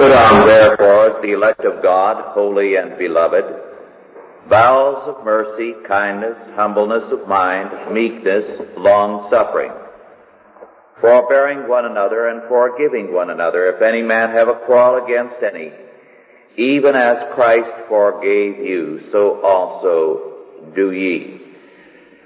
Put 0.00 0.12
on 0.12 0.46
therefore 0.46 1.10
as 1.10 1.20
the 1.20 1.32
elect 1.32 1.60
of 1.66 1.82
God, 1.82 2.32
holy 2.32 2.76
and 2.76 2.96
beloved, 2.96 3.44
vows 4.48 5.06
of 5.06 5.22
mercy, 5.26 5.74
kindness, 5.86 6.38
humbleness 6.54 7.12
of 7.12 7.28
mind, 7.28 7.92
meekness, 7.92 8.62
long 8.78 9.28
suffering, 9.28 9.70
forbearing 11.02 11.68
one 11.68 11.84
another 11.84 12.28
and 12.28 12.48
forgiving 12.48 13.12
one 13.12 13.28
another, 13.28 13.76
if 13.76 13.82
any 13.82 14.00
man 14.00 14.30
have 14.30 14.48
a 14.48 14.64
quarrel 14.64 15.04
against 15.04 15.36
any, 15.44 15.70
even 16.56 16.94
as 16.94 17.34
Christ 17.34 17.70
forgave 17.86 18.56
you, 18.56 19.02
so 19.12 19.42
also 19.44 20.72
do 20.74 20.92
ye. 20.92 21.42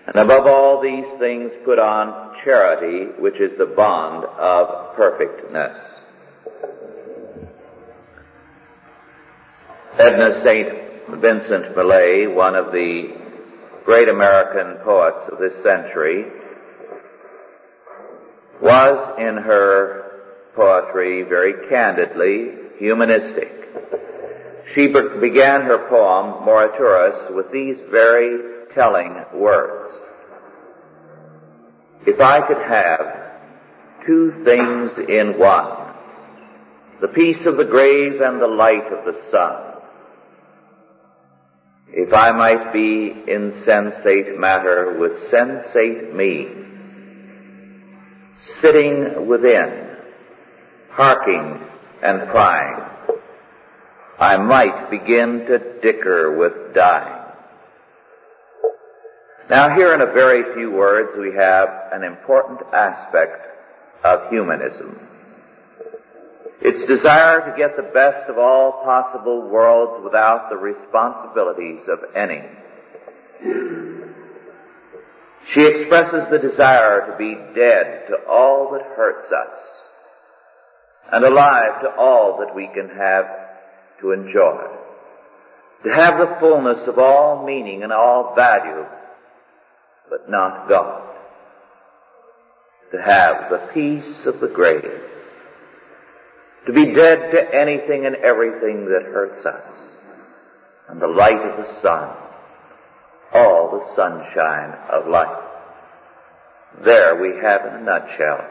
And 0.06 0.14
above 0.14 0.46
all 0.46 0.80
these 0.80 1.18
things 1.18 1.50
put 1.64 1.80
on 1.80 2.36
charity, 2.44 3.20
which 3.20 3.40
is 3.40 3.58
the 3.58 3.74
bond 3.74 4.26
of 4.38 4.94
perfectness. 4.94 6.03
Edna 9.96 10.42
St. 10.42 11.20
Vincent 11.20 11.76
Millay, 11.76 12.26
one 12.26 12.56
of 12.56 12.72
the 12.72 13.14
great 13.84 14.08
American 14.08 14.82
poets 14.82 15.30
of 15.30 15.38
this 15.38 15.62
century, 15.62 16.24
was 18.60 19.14
in 19.20 19.36
her 19.36 20.50
poetry 20.56 21.22
very 21.22 21.68
candidly 21.68 22.56
humanistic. 22.78 23.52
She 24.74 24.88
be- 24.88 25.20
began 25.20 25.62
her 25.62 25.86
poem, 25.88 26.44
Moriturus, 26.44 27.32
with 27.32 27.52
these 27.52 27.76
very 27.92 28.66
telling 28.74 29.14
words. 29.32 29.94
If 32.04 32.20
I 32.20 32.40
could 32.40 32.58
have 32.58 33.00
two 34.04 34.42
things 34.44 34.90
in 35.08 35.38
one, 35.38 35.94
the 37.00 37.08
peace 37.08 37.46
of 37.46 37.56
the 37.58 37.64
grave 37.64 38.20
and 38.20 38.40
the 38.40 38.48
light 38.48 38.92
of 38.92 39.04
the 39.04 39.20
sun, 39.30 39.73
if 41.96 42.12
I 42.12 42.32
might 42.32 42.72
be 42.72 43.14
insensate 43.28 44.36
matter 44.36 44.98
with 44.98 45.12
sensate 45.30 46.12
me, 46.12 46.48
sitting 48.60 49.28
within, 49.28 49.96
harking 50.90 51.60
and 52.02 52.28
prying, 52.30 52.82
I 54.18 54.36
might 54.38 54.90
begin 54.90 55.46
to 55.46 55.80
dicker 55.80 56.36
with 56.36 56.74
dying. 56.74 57.22
Now 59.48 59.76
here 59.76 59.94
in 59.94 60.00
a 60.00 60.12
very 60.12 60.52
few 60.54 60.72
words 60.72 61.16
we 61.16 61.32
have 61.36 61.68
an 61.92 62.02
important 62.02 62.60
aspect 62.72 63.46
of 64.02 64.30
humanism. 64.30 64.98
Its 66.60 66.86
desire 66.86 67.50
to 67.50 67.56
get 67.56 67.76
the 67.76 67.90
best 67.94 68.28
of 68.30 68.38
all 68.38 68.84
possible 68.84 69.48
worlds 69.48 70.02
without 70.04 70.48
the 70.48 70.56
responsibilities 70.56 71.80
of 71.88 71.98
any. 72.14 72.42
She 75.52 75.66
expresses 75.66 76.28
the 76.30 76.38
desire 76.38 77.10
to 77.10 77.18
be 77.18 77.34
dead 77.54 78.06
to 78.08 78.16
all 78.28 78.70
that 78.72 78.96
hurts 78.96 79.30
us 79.30 79.58
and 81.12 81.24
alive 81.24 81.82
to 81.82 81.94
all 81.96 82.38
that 82.38 82.54
we 82.54 82.68
can 82.68 82.88
have 82.88 83.26
to 84.00 84.12
enjoy. 84.12 84.62
To 85.84 85.90
have 85.92 86.18
the 86.18 86.36
fullness 86.40 86.88
of 86.88 86.98
all 86.98 87.44
meaning 87.44 87.82
and 87.82 87.92
all 87.92 88.34
value, 88.34 88.86
but 90.08 90.30
not 90.30 90.66
God. 90.68 91.02
To 92.92 93.02
have 93.02 93.50
the 93.50 93.70
peace 93.74 94.24
of 94.26 94.40
the 94.40 94.48
grave 94.48 95.13
to 96.66 96.72
be 96.72 96.94
dead 96.94 97.30
to 97.32 97.54
anything 97.54 98.06
and 98.06 98.16
everything 98.16 98.86
that 98.86 99.10
hurts 99.12 99.44
us, 99.44 99.74
and 100.88 101.00
the 101.00 101.06
light 101.06 101.36
of 101.36 101.56
the 101.58 101.80
sun, 101.80 102.16
all 103.32 103.70
the 103.72 103.94
sunshine 103.94 104.72
of 104.90 105.08
life. 105.08 105.44
There 106.84 107.20
we 107.20 107.40
have 107.42 107.66
in 107.66 107.74
a 107.74 107.80
nutshell 107.82 108.50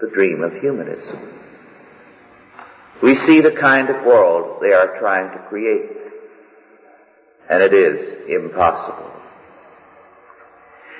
the 0.00 0.08
dream 0.08 0.42
of 0.42 0.60
humanism. 0.60 1.38
We 3.02 3.14
see 3.14 3.40
the 3.40 3.56
kind 3.58 3.88
of 3.88 4.04
world 4.04 4.60
they 4.60 4.72
are 4.72 4.98
trying 4.98 5.30
to 5.36 5.44
create, 5.48 5.90
and 7.48 7.62
it 7.62 7.72
is 7.72 8.28
impossible. 8.28 9.10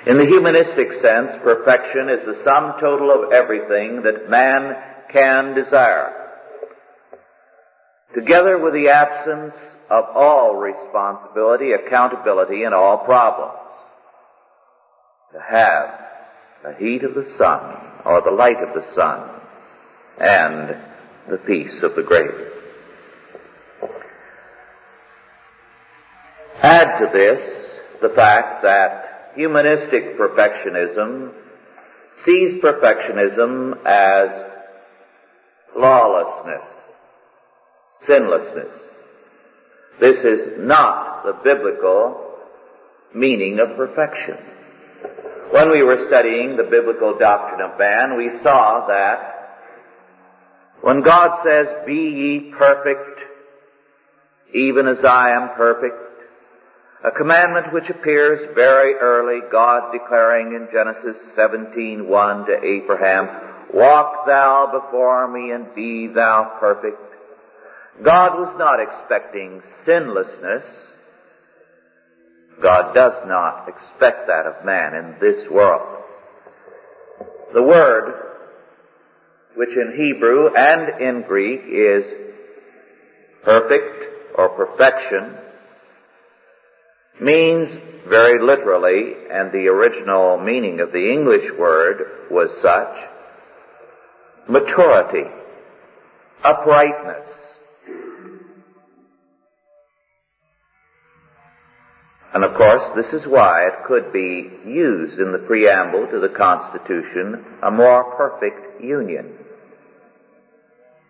In 0.05 0.17
the 0.17 0.25
humanistic 0.25 0.91
sense, 1.01 1.31
perfection 1.43 2.09
is 2.09 2.25
the 2.25 2.43
sum 2.43 2.73
total 2.79 3.11
of 3.11 3.31
everything 3.31 4.03
that 4.03 4.29
man 4.29 4.75
can 5.13 5.53
desire. 5.53 6.11
Together 8.13 8.59
with 8.59 8.73
the 8.73 8.89
absence 8.89 9.53
of 9.89 10.05
all 10.13 10.55
responsibility, 10.55 11.71
accountability, 11.71 12.63
and 12.63 12.73
all 12.73 12.97
problems. 12.97 13.59
To 15.33 15.39
have 15.39 15.89
the 16.63 16.73
heat 16.77 17.03
of 17.03 17.15
the 17.15 17.25
sun, 17.37 17.77
or 18.05 18.21
the 18.21 18.31
light 18.31 18.57
of 18.57 18.75
the 18.75 18.93
sun, 18.93 19.29
and 20.19 20.77
the 21.29 21.37
peace 21.37 21.81
of 21.83 21.95
the 21.95 22.03
grave. 22.03 22.49
Add 26.61 26.99
to 26.99 27.09
this 27.11 27.39
the 28.01 28.09
fact 28.09 28.63
that 28.63 29.31
humanistic 29.35 30.17
perfectionism 30.17 31.31
sees 32.25 32.61
perfectionism 32.61 33.83
as 33.85 34.52
lawlessness, 35.75 36.67
sinlessness. 38.05 38.79
This 39.99 40.17
is 40.17 40.59
not 40.59 41.23
the 41.25 41.33
biblical 41.43 42.37
meaning 43.13 43.59
of 43.59 43.77
perfection. 43.77 44.37
When 45.51 45.69
we 45.69 45.83
were 45.83 46.05
studying 46.07 46.57
the 46.57 46.63
biblical 46.63 47.17
doctrine 47.17 47.61
of 47.61 47.77
man, 47.77 48.17
we 48.17 48.39
saw 48.41 48.87
that 48.87 49.33
when 50.81 51.01
God 51.01 51.43
says, 51.45 51.67
be 51.85 51.93
ye 51.93 52.53
perfect, 52.57 53.19
even 54.53 54.87
as 54.87 55.05
I 55.05 55.31
am 55.31 55.55
perfect, 55.55 55.95
a 57.05 57.11
commandment 57.11 57.73
which 57.73 57.89
appears 57.89 58.53
very 58.55 58.95
early, 58.95 59.41
God 59.51 59.91
declaring 59.91 60.53
in 60.53 60.69
Genesis 60.71 61.17
17:1 61.37 62.45
to 62.47 62.65
Abraham, 62.65 63.52
Walk 63.73 64.25
thou 64.27 64.69
before 64.71 65.27
me 65.27 65.51
and 65.51 65.73
be 65.73 66.07
thou 66.07 66.57
perfect. 66.59 67.01
God 68.03 68.39
was 68.39 68.55
not 68.57 68.79
expecting 68.79 69.61
sinlessness. 69.85 70.63
God 72.61 72.93
does 72.93 73.13
not 73.27 73.67
expect 73.67 74.27
that 74.27 74.45
of 74.45 74.65
man 74.65 74.93
in 74.93 75.15
this 75.19 75.49
world. 75.49 76.03
The 77.53 77.63
word, 77.63 78.13
which 79.55 79.75
in 79.75 79.93
Hebrew 79.97 80.55
and 80.55 81.01
in 81.01 81.23
Greek 81.27 81.61
is 81.67 82.03
perfect 83.43 84.05
or 84.35 84.49
perfection, 84.49 85.37
means 87.21 87.69
very 88.07 88.43
literally, 88.43 89.13
and 89.31 89.51
the 89.51 89.67
original 89.67 90.39
meaning 90.39 90.79
of 90.79 90.91
the 90.91 91.11
English 91.11 91.51
word 91.57 92.27
was 92.31 92.49
such, 92.61 92.97
maturity, 94.47 95.29
uprightness. 96.43 97.29
And 102.33 102.43
of 102.43 102.55
course, 102.55 102.83
this 102.95 103.13
is 103.13 103.27
why 103.27 103.67
it 103.67 103.85
could 103.87 104.11
be 104.11 104.49
used 104.65 105.19
in 105.19 105.31
the 105.31 105.37
preamble 105.37 106.07
to 106.07 106.19
the 106.19 106.29
Constitution, 106.29 107.45
a 107.61 107.69
more 107.69 108.15
perfect 108.15 108.81
union. 108.81 109.33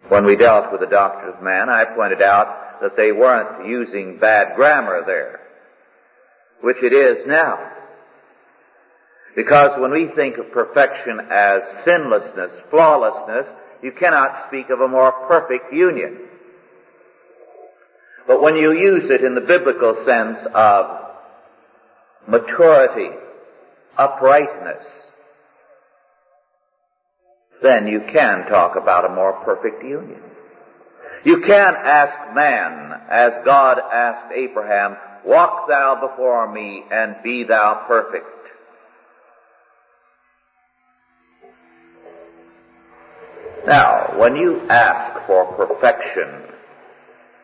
When 0.10 0.26
we 0.26 0.36
dealt 0.36 0.72
with 0.72 0.82
the 0.82 0.88
doctrine 0.88 1.34
of 1.34 1.42
man, 1.42 1.69
I 1.69 1.86
pointed 1.86 2.22
out 2.22 2.81
that 2.81 2.98
they 2.98 3.13
weren't 3.13 3.66
using 3.68 4.18
bad 4.19 4.57
grammar 4.57 5.04
there, 5.06 5.40
which 6.62 6.84
it 6.84 6.92
is 6.92 7.25
now. 7.25 7.72
Because 9.35 9.80
when 9.80 9.91
we 9.91 10.09
think 10.15 10.38
of 10.38 10.51
perfection 10.51 11.19
as 11.31 11.63
sinlessness, 11.85 12.51
flawlessness, 12.69 13.47
you 13.81 13.91
cannot 13.91 14.47
speak 14.47 14.69
of 14.69 14.80
a 14.80 14.88
more 14.88 15.12
perfect 15.27 15.74
union. 15.74 16.19
But 18.27 18.41
when 18.41 18.56
you 18.56 18.71
use 18.71 19.09
it 19.09 19.24
in 19.24 19.35
the 19.35 19.41
biblical 19.41 20.03
sense 20.06 20.38
of 20.53 21.00
maturity, 22.27 23.09
uprightness, 23.97 24.85
then 27.62 27.88
you 27.88 28.01
can 28.12 28.45
talk 28.47 28.75
about 28.75 29.06
a 29.06 29.15
more 29.15 29.33
perfect 29.44 29.83
union. 29.83 30.21
You 31.24 31.39
can 31.41 31.75
ask 31.75 32.35
man, 32.35 33.01
as 33.09 33.33
God 33.45 33.80
asked 33.80 34.31
Abraham, 34.33 34.97
walk 35.25 35.68
thou 35.68 36.07
before 36.07 36.51
me 36.51 36.83
and 36.91 37.15
be 37.24 37.45
thou 37.45 37.85
perfect. 37.88 38.25
Now, 43.65 44.19
when 44.19 44.36
you 44.36 44.68
ask 44.69 45.25
for 45.25 45.45
perfection 45.54 46.44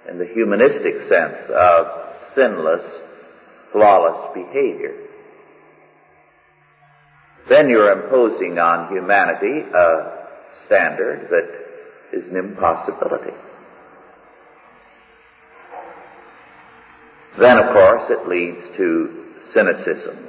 in 0.10 0.18
the 0.18 0.25
humanistic 0.25 1.01
sense 1.04 1.38
of 1.50 2.16
sinless, 2.33 3.00
flawless 3.71 4.33
behavior, 4.33 4.95
then 7.48 7.69
you're 7.69 7.92
imposing 7.92 8.60
on 8.60 8.94
humanity 8.94 9.62
a 9.74 10.27
standard 10.66 11.30
that 11.30 12.18
is 12.18 12.27
an 12.27 12.36
impossibility. 12.36 13.33
Then, 17.38 17.57
of 17.60 17.72
course, 17.74 18.10
it 18.10 18.27
leads 18.27 18.62
to 18.75 19.36
cynicism. 19.54 20.27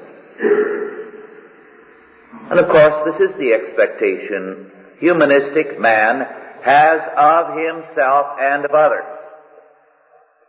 And 2.50 2.58
of 2.60 2.68
course, 2.68 2.94
this 3.04 3.30
is 3.30 3.36
the 3.36 3.52
expectation 3.52 4.70
humanistic 5.00 5.80
man 5.80 6.26
has 6.62 7.00
of 7.16 7.56
himself 7.56 8.26
and 8.38 8.64
of 8.64 8.70
others. 8.72 9.18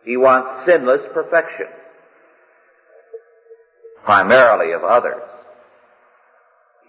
He 0.04 0.16
wants 0.16 0.66
sinless 0.66 1.00
perfection, 1.12 1.66
primarily 4.04 4.72
of 4.72 4.84
others. 4.84 5.22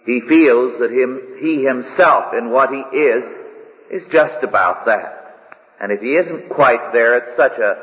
He 0.04 0.20
feels 0.28 0.78
that 0.80 0.90
him, 0.90 1.38
he 1.40 1.64
himself 1.64 2.34
in 2.36 2.50
what 2.50 2.70
he 2.70 2.96
is, 2.96 3.24
is 3.90 4.02
just 4.12 4.44
about 4.44 4.84
that. 4.86 5.20
And 5.80 5.90
if 5.90 6.00
he 6.00 6.10
isn't 6.10 6.50
quite 6.50 6.92
there, 6.92 7.16
it's 7.16 7.36
such 7.36 7.58
a 7.58 7.76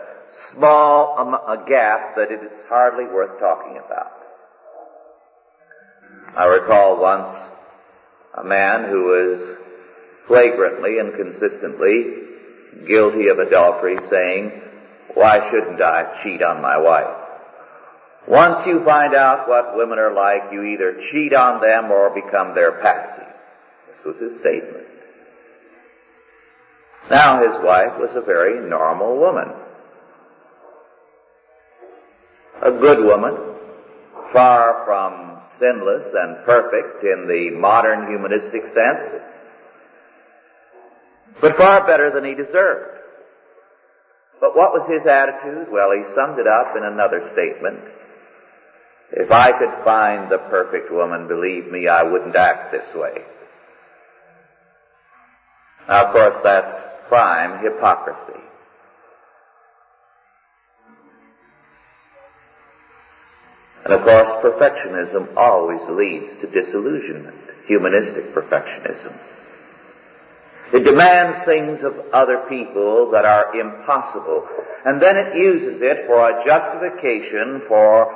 small 0.54 1.18
um, 1.18 1.34
a 1.34 1.66
gap 1.68 2.16
that 2.16 2.31
it 2.31 2.44
is 2.44 2.51
hardly 2.69 3.06
worth 3.06 3.39
talking 3.39 3.80
about. 3.84 4.12
I 6.38 6.45
recall 6.45 7.01
once 7.01 7.50
a 8.38 8.44
man 8.44 8.89
who 8.89 9.04
was 9.04 9.57
flagrantly 10.31 10.98
and 11.00 11.13
consistently 11.13 12.06
guilty 12.88 13.28
of 13.28 13.38
adultery 13.39 13.98
saying, 14.10 14.62
why 15.13 15.51
shouldn't 15.51 15.81
I 15.81 16.24
cheat 16.24 16.42
on 16.42 16.62
my 16.62 16.78
wife? 16.78 17.18
Once 18.30 18.66
you 18.66 18.81
find 18.86 19.13
out 19.13 19.50
what 19.50 19.75
women 19.75 20.00
are 20.00 20.13
like, 20.13 20.54
you 20.54 20.63
either 20.63 21.01
cheat 21.12 21.33
on 21.33 21.60
them 21.60 21.92
or 21.92 22.16
become 22.16 22.56
their 22.56 22.80
patsy. 22.81 23.25
This 23.88 24.06
was 24.06 24.31
his 24.31 24.39
statement. 24.39 24.88
Now 27.10 27.42
his 27.44 27.57
wife 27.66 28.00
was 28.00 28.12
a 28.16 28.22
very 28.22 28.69
normal 28.69 29.19
woman. 29.19 29.50
A 32.63 32.72
good 32.72 33.04
woman, 33.04 33.36
far 34.31 34.86
from 34.86 35.42
sinless 35.60 36.13
and 36.13 36.45
perfect 36.45 37.04
in 37.04 37.27
the 37.27 37.50
modern 37.60 38.07
humanistic 38.07 38.63
sense, 38.68 39.22
but 41.39 41.57
far 41.57 41.86
better 41.88 42.12
than 42.13 42.25
he 42.25 42.36
deserved. 42.36 43.00
But 44.42 44.57
what 44.57 44.74
was 44.74 44.89
his 44.89 45.06
attitude? 45.06 45.72
Well, 45.72 45.92
he 45.92 46.04
summed 46.16 46.39
it 46.39 46.48
up 46.48 46.75
in 46.75 46.83
another 46.83 47.30
statement. 47.33 47.80
If 49.12 49.31
I 49.31 49.51
could 49.51 49.83
find 49.86 50.31
the 50.31 50.39
perfect 50.50 50.92
woman, 50.92 51.28
believe 51.28 51.72
me, 51.72 51.88
I 51.88 52.04
wouldn't 52.04 52.36
act 52.36 52.72
this 52.72 52.89
way. 52.95 53.22
Now, 55.88 56.06
of 56.06 56.13
course, 56.13 56.36
that's 56.44 56.74
prime 57.07 57.63
hypocrisy. 57.63 58.39
And 63.84 63.94
of 63.94 64.04
course, 64.04 64.30
perfectionism 64.44 65.36
always 65.36 65.81
leads 65.89 66.39
to 66.42 66.48
disillusionment, 66.48 67.36
humanistic 67.68 68.34
perfectionism. 68.34 69.18
It 70.73 70.85
demands 70.85 71.45
things 71.45 71.83
of 71.83 71.94
other 72.13 72.45
people 72.47 73.12
that 73.12 73.25
are 73.25 73.59
impossible. 73.59 74.47
And 74.85 75.01
then 75.01 75.18
it 75.18 75.35
uses 75.35 75.81
it 75.81 76.07
for 76.07 76.29
a 76.29 76.45
justification 76.45 77.63
for 77.68 78.15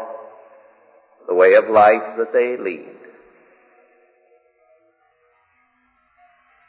the 1.28 1.34
way 1.34 1.56
of 1.56 1.70
life 1.70 2.18
that 2.18 2.32
they 2.32 2.56
lead. 2.58 2.92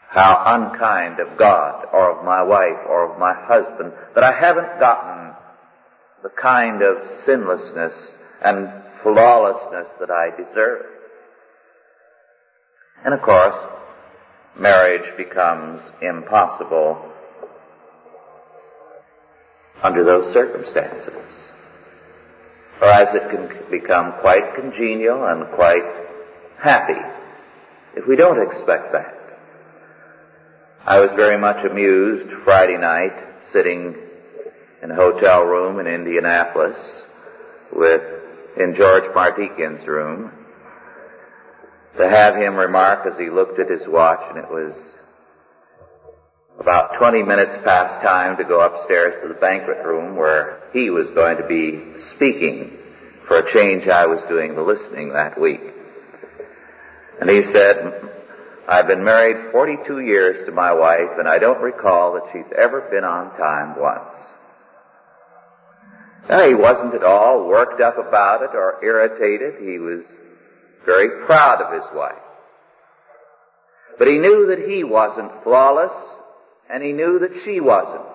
How 0.09 0.43
unkind 0.47 1.21
of 1.21 1.39
God 1.39 1.87
or 1.93 2.19
of 2.19 2.25
my 2.25 2.43
wife 2.43 2.87
or 2.89 3.13
of 3.13 3.19
my 3.21 3.35
husband 3.35 3.93
that 4.15 4.25
I 4.25 4.33
haven't 4.33 4.81
gotten 4.81 5.35
the 6.23 6.31
kind 6.31 6.83
of 6.83 6.97
sinlessness 7.25 8.17
and 8.43 8.69
flawlessness 9.03 9.89
that 10.01 10.11
I 10.11 10.31
deserve. 10.37 10.87
And 13.05 13.15
of 13.15 13.23
course, 13.23 13.55
marriage 14.59 15.17
becomes 15.17 15.81
impossible 16.01 17.13
under 19.83 20.05
those 20.05 20.33
circumstances. 20.33 21.13
Or 22.81 22.89
as 22.89 23.15
it 23.15 23.31
can 23.31 23.71
become 23.71 24.15
quite 24.21 24.55
congenial 24.55 25.27
and 25.27 25.51
quite 25.55 25.85
happy 26.59 27.01
if 27.97 28.07
we 28.07 28.17
don't 28.17 28.41
expect 28.41 28.93
that. 28.93 29.15
I 30.85 31.01
was 31.01 31.11
very 31.17 31.39
much 31.39 31.65
amused 31.65 32.31
Friday 32.45 32.79
night 32.79 33.13
sitting 33.53 33.97
in 34.83 34.91
a 34.91 34.95
hotel 34.95 35.43
room 35.43 35.81
in 35.81 35.87
Indianapolis 35.87 36.79
with, 37.73 38.03
in 38.57 38.75
George 38.77 39.05
Mardikian's 39.15 39.87
room 39.89 40.31
to 41.99 42.09
have 42.09 42.37
him 42.37 42.57
remark 42.57 43.07
as 43.07 43.19
he 43.19 43.31
looked 43.31 43.59
at 43.59 43.71
his 43.71 43.87
watch, 43.89 44.21
and 44.29 44.39
it 44.39 44.51
was 44.51 44.95
about 46.59 46.99
20 46.99 47.23
minutes 47.23 47.57
past 47.65 48.03
time 48.03 48.37
to 48.37 48.45
go 48.45 48.61
upstairs 48.61 49.15
to 49.23 49.29
the 49.29 49.41
banquet 49.41 49.85
room 49.85 50.17
where 50.17 50.63
he 50.73 50.91
was 50.91 51.09
going 51.11 51.37
to 51.37 51.47
be 51.47 52.01
speaking. 52.15 52.79
For 53.29 53.39
a 53.39 53.53
change, 53.53 53.89
I 53.89 54.07
was 54.07 54.21
doing 54.29 54.55
the 54.55 54.63
listening 54.63 55.13
that 55.13 55.41
week. 55.41 55.61
And 57.21 57.29
he 57.29 57.43
said, 57.43 58.11
I've 58.69 58.87
been 58.87 59.05
married 59.05 59.53
42 59.53 60.01
years 60.01 60.47
to 60.47 60.53
my 60.53 60.73
wife, 60.73 61.19
and 61.19 61.29
I 61.29 61.39
don't 61.39 61.61
recall 61.61 62.15
that 62.15 62.25
she's 62.33 62.53
ever 62.57 62.83
been 62.91 63.05
on 63.05 63.37
time 63.37 63.81
once. 63.81 64.15
Now, 66.29 66.47
he 66.47 66.55
wasn't 66.55 66.95
at 66.95 67.05
all 67.05 67.47
worked 67.47 67.81
up 67.81 67.99
about 67.99 68.43
it 68.43 68.51
or 68.55 68.83
irritated. 68.83 69.61
He 69.61 69.79
was 69.79 70.05
very 70.87 71.27
proud 71.27 71.61
of 71.61 71.75
his 71.75 71.85
wife. 71.93 72.15
But 73.99 74.09
he 74.09 74.19
knew 74.19 74.47
that 74.49 74.69
he 74.69 74.85
wasn't 74.85 75.43
flawless, 75.43 75.93
and 76.71 76.83
he 76.83 76.93
knew 76.93 77.19
that 77.19 77.43
she 77.45 77.61
wasn't. 77.61 78.07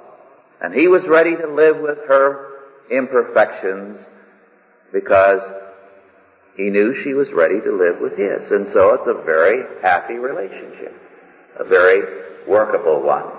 And 0.61 0.73
he 0.73 0.87
was 0.87 1.07
ready 1.07 1.35
to 1.35 1.53
live 1.53 1.77
with 1.79 1.97
her 2.07 2.47
imperfections 2.89 3.97
because 4.93 5.41
he 6.55 6.69
knew 6.69 6.95
she 7.03 7.13
was 7.13 7.27
ready 7.33 7.59
to 7.61 7.71
live 7.71 7.99
with 7.99 8.17
his. 8.17 8.51
And 8.51 8.67
so 8.73 8.93
it's 8.93 9.07
a 9.07 9.23
very 9.25 9.81
happy 9.81 10.15
relationship, 10.15 10.93
a 11.59 11.63
very 11.63 12.47
workable 12.47 13.01
one. 13.01 13.31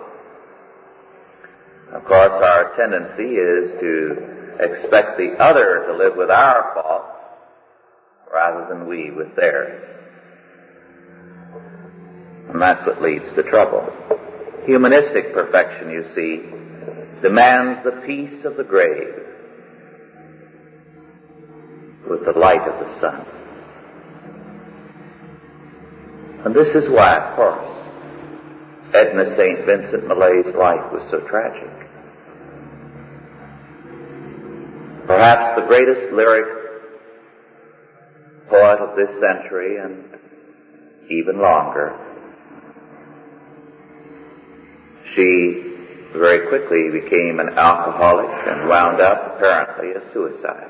Of 1.93 2.05
course, 2.05 2.33
our 2.43 2.75
tendency 2.75 3.35
is 3.35 3.81
to 3.81 4.57
expect 4.59 5.19
the 5.19 5.37
other 5.39 5.85
to 5.87 5.97
live 5.97 6.17
with 6.17 6.31
our 6.31 6.73
faults 6.75 7.32
rather 8.33 8.67
than 8.69 8.89
we 8.89 9.11
with 9.11 9.37
theirs. 9.37 9.85
And 12.49 12.61
that's 12.61 12.85
what 12.87 13.03
leads 13.03 13.33
to 13.35 13.43
trouble. 13.43 13.93
Humanistic 14.65 15.33
perfection, 15.35 15.91
you 15.91 16.05
see, 16.15 16.49
demands 17.21 17.85
the 17.85 18.03
peace 18.07 18.45
of 18.45 18.57
the 18.57 18.65
grave 18.65 19.15
with 22.09 22.25
the 22.25 22.39
light 22.39 22.63
of 22.63 22.81
the 22.81 23.01
sun. 23.01 23.27
And 26.45 26.55
this 26.55 26.75
is 26.75 26.89
why, 26.91 27.17
of 27.19 27.37
course, 27.37 27.89
Edna 28.95 29.27
St. 29.37 29.65
Vincent 29.65 30.09
Millay's 30.09 30.55
life 30.55 30.93
was 30.93 31.09
so 31.11 31.21
tragic. 31.29 31.71
Perhaps 35.07 35.61
the 35.61 35.67
greatest 35.67 36.13
lyric 36.13 36.62
poet 38.53 38.81
of 38.81 38.97
this 38.97 39.19
century 39.19 39.79
and 39.79 40.05
even 41.09 41.41
longer. 41.41 41.99
She 45.15 45.73
very 46.13 46.47
quickly 46.49 46.91
became 47.01 47.41
an 47.41 47.49
alcoholic 47.49 48.29
and 48.47 48.69
wound 48.69 49.01
up 49.01 49.37
apparently 49.37 49.93
a 49.93 50.13
suicide. 50.13 50.69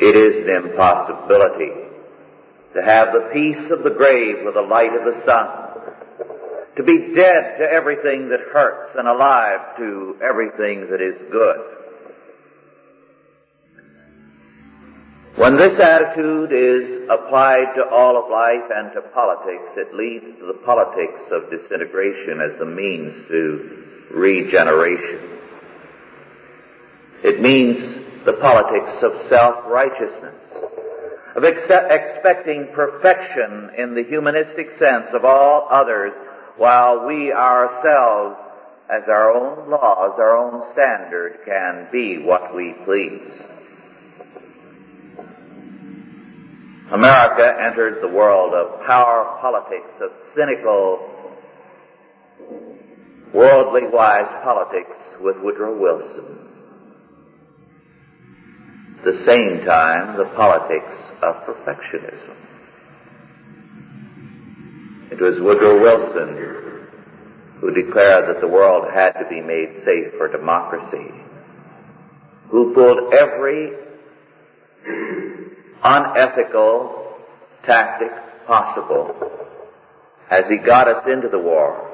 It 0.00 0.16
is 0.16 0.48
an 0.48 0.70
impossibility 0.70 1.70
to 2.74 2.82
have 2.82 3.12
the 3.12 3.28
peace 3.32 3.70
of 3.70 3.84
the 3.84 3.90
grave 3.90 4.36
with 4.42 4.54
the 4.54 4.62
light 4.62 4.94
of 4.94 5.04
the 5.04 5.22
sun, 5.24 5.46
to 6.76 6.82
be 6.82 7.14
dead 7.14 7.58
to 7.58 7.64
everything 7.70 8.30
that 8.30 8.40
hurts 8.52 8.96
and 8.96 9.06
alive 9.06 9.76
to 9.76 10.16
everything 10.26 10.88
that 10.90 11.00
is 11.00 11.30
good. 11.30 11.83
When 15.36 15.56
this 15.56 15.80
attitude 15.80 16.52
is 16.52 17.08
applied 17.10 17.74
to 17.74 17.88
all 17.90 18.22
of 18.22 18.30
life 18.30 18.70
and 18.72 18.92
to 18.92 19.02
politics, 19.10 19.72
it 19.76 19.92
leads 19.92 20.38
to 20.38 20.46
the 20.46 20.60
politics 20.64 21.22
of 21.32 21.50
disintegration 21.50 22.40
as 22.40 22.60
a 22.60 22.64
means 22.64 23.12
to 23.26 23.84
regeneration. 24.12 25.40
It 27.24 27.40
means 27.40 28.24
the 28.24 28.34
politics 28.34 29.02
of 29.02 29.28
self-righteousness, 29.28 30.54
of 31.34 31.42
ex- 31.42 31.68
expecting 31.68 32.68
perfection 32.72 33.70
in 33.76 33.96
the 33.96 34.04
humanistic 34.04 34.78
sense 34.78 35.08
of 35.14 35.24
all 35.24 35.66
others 35.68 36.12
while 36.58 37.06
we 37.06 37.32
ourselves, 37.32 38.36
as 38.88 39.02
our 39.08 39.32
own 39.32 39.68
laws, 39.68 40.14
our 40.16 40.36
own 40.36 40.62
standard, 40.72 41.40
can 41.44 41.88
be 41.90 42.18
what 42.18 42.54
we 42.54 42.72
please. 42.84 43.48
America 46.94 47.60
entered 47.60 48.00
the 48.00 48.06
world 48.06 48.54
of 48.54 48.86
power 48.86 49.36
politics, 49.40 49.90
of 50.00 50.12
cynical, 50.36 51.10
worldly 53.34 53.82
wise 53.92 54.28
politics 54.44 54.96
with 55.20 55.36
Woodrow 55.42 55.76
Wilson. 55.76 56.38
At 58.98 59.04
the 59.06 59.24
same 59.24 59.64
time, 59.66 60.16
the 60.16 60.26
politics 60.36 60.94
of 61.20 61.34
perfectionism. 61.44 62.36
It 65.10 65.20
was 65.20 65.40
Woodrow 65.40 65.80
Wilson 65.82 66.36
who 67.60 67.72
declared 67.72 68.28
that 68.28 68.40
the 68.40 68.46
world 68.46 68.84
had 68.94 69.14
to 69.14 69.28
be 69.28 69.40
made 69.40 69.82
safe 69.84 70.12
for 70.16 70.28
democracy, 70.28 71.10
who 72.50 72.72
pulled 72.72 73.12
every 73.14 73.72
unethical 75.84 77.14
tactic 77.64 78.10
possible 78.46 79.14
as 80.30 80.48
he 80.48 80.56
got 80.56 80.88
us 80.88 81.06
into 81.06 81.28
the 81.28 81.38
war. 81.38 81.90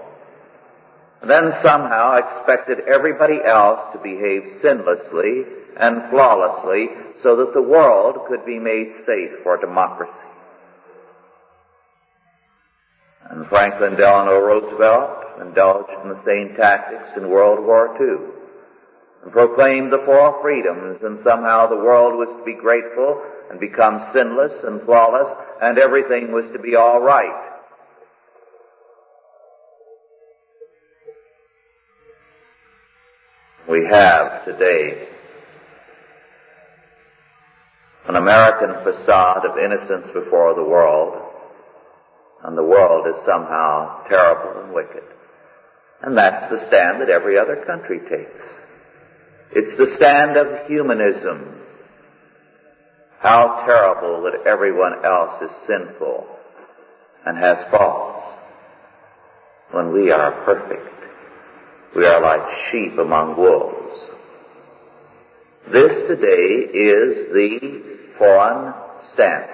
And 1.21 1.31
then 1.31 1.53
somehow 1.63 2.17
expected 2.17 2.79
everybody 2.89 3.39
else 3.45 3.81
to 3.93 3.99
behave 3.99 4.63
sinlessly 4.63 5.43
and 5.77 6.09
flawlessly 6.11 6.89
so 7.23 7.37
that 7.37 7.53
the 7.53 7.63
world 7.63 8.27
could 8.29 8.47
be 8.47 8.59
made 8.59 8.93
safe 9.05 9.43
for 9.43 9.61
democracy. 9.61 10.15
And 13.29 13.47
Franklin 13.49 13.97
Delano 13.97 14.39
Roosevelt 14.41 15.41
indulged 15.41 15.91
in 16.03 16.09
the 16.09 16.25
same 16.25 16.57
tactics 16.57 17.11
in 17.17 17.29
World 17.29 17.61
War 17.61 17.97
II 18.01 18.41
and 19.23 19.33
proclaimed 19.33 19.93
the 19.93 20.03
four 20.07 20.41
freedoms 20.43 21.01
and 21.03 21.21
somehow 21.21 21.67
the 21.67 21.77
world 21.77 22.15
was 22.15 22.29
to 22.39 22.45
be 22.45 22.59
grateful 22.59 23.23
and 23.51 23.59
become 23.59 24.01
sinless 24.13 24.53
and 24.63 24.81
flawless 24.83 25.29
and 25.61 25.79
everything 25.79 26.33
was 26.33 26.45
to 26.53 26.59
be 26.59 26.77
all 26.77 27.01
right. 27.01 27.49
We 33.69 33.85
have 33.87 34.45
today 34.45 35.09
an 38.07 38.17
American 38.17 38.73
facade 38.83 39.45
of 39.45 39.59
innocence 39.59 40.07
before 40.15 40.55
the 40.55 40.65
world 40.65 41.31
and 42.45 42.57
the 42.57 42.65
world 42.65 43.07
is 43.07 43.25
somehow 43.25 44.05
terrible 44.09 44.63
and 44.63 44.73
wicked. 44.73 45.05
And 46.03 46.17
that's 46.17 46.51
the 46.51 46.67
stand 46.69 47.03
that 47.03 47.11
every 47.11 47.37
other 47.39 47.65
country 47.67 47.99
takes. 47.99 48.41
It's 49.53 49.77
the 49.77 49.95
stand 49.97 50.37
of 50.37 50.67
humanism. 50.67 51.60
How 53.21 53.65
terrible 53.67 54.23
that 54.23 54.47
everyone 54.47 55.05
else 55.05 55.43
is 55.43 55.51
sinful 55.67 56.27
and 57.27 57.37
has 57.37 57.59
faults 57.71 58.23
when 59.73 59.93
we 59.93 60.11
are 60.11 60.33
perfect. 60.47 60.89
We 61.95 62.07
are 62.07 62.21
like 62.23 62.71
sheep 62.71 62.99
among 62.99 63.37
wolves. 63.37 64.11
This 65.71 65.93
today 66.09 66.73
is 66.73 67.33
the 67.35 67.99
foreign 68.17 68.73
stance 69.13 69.53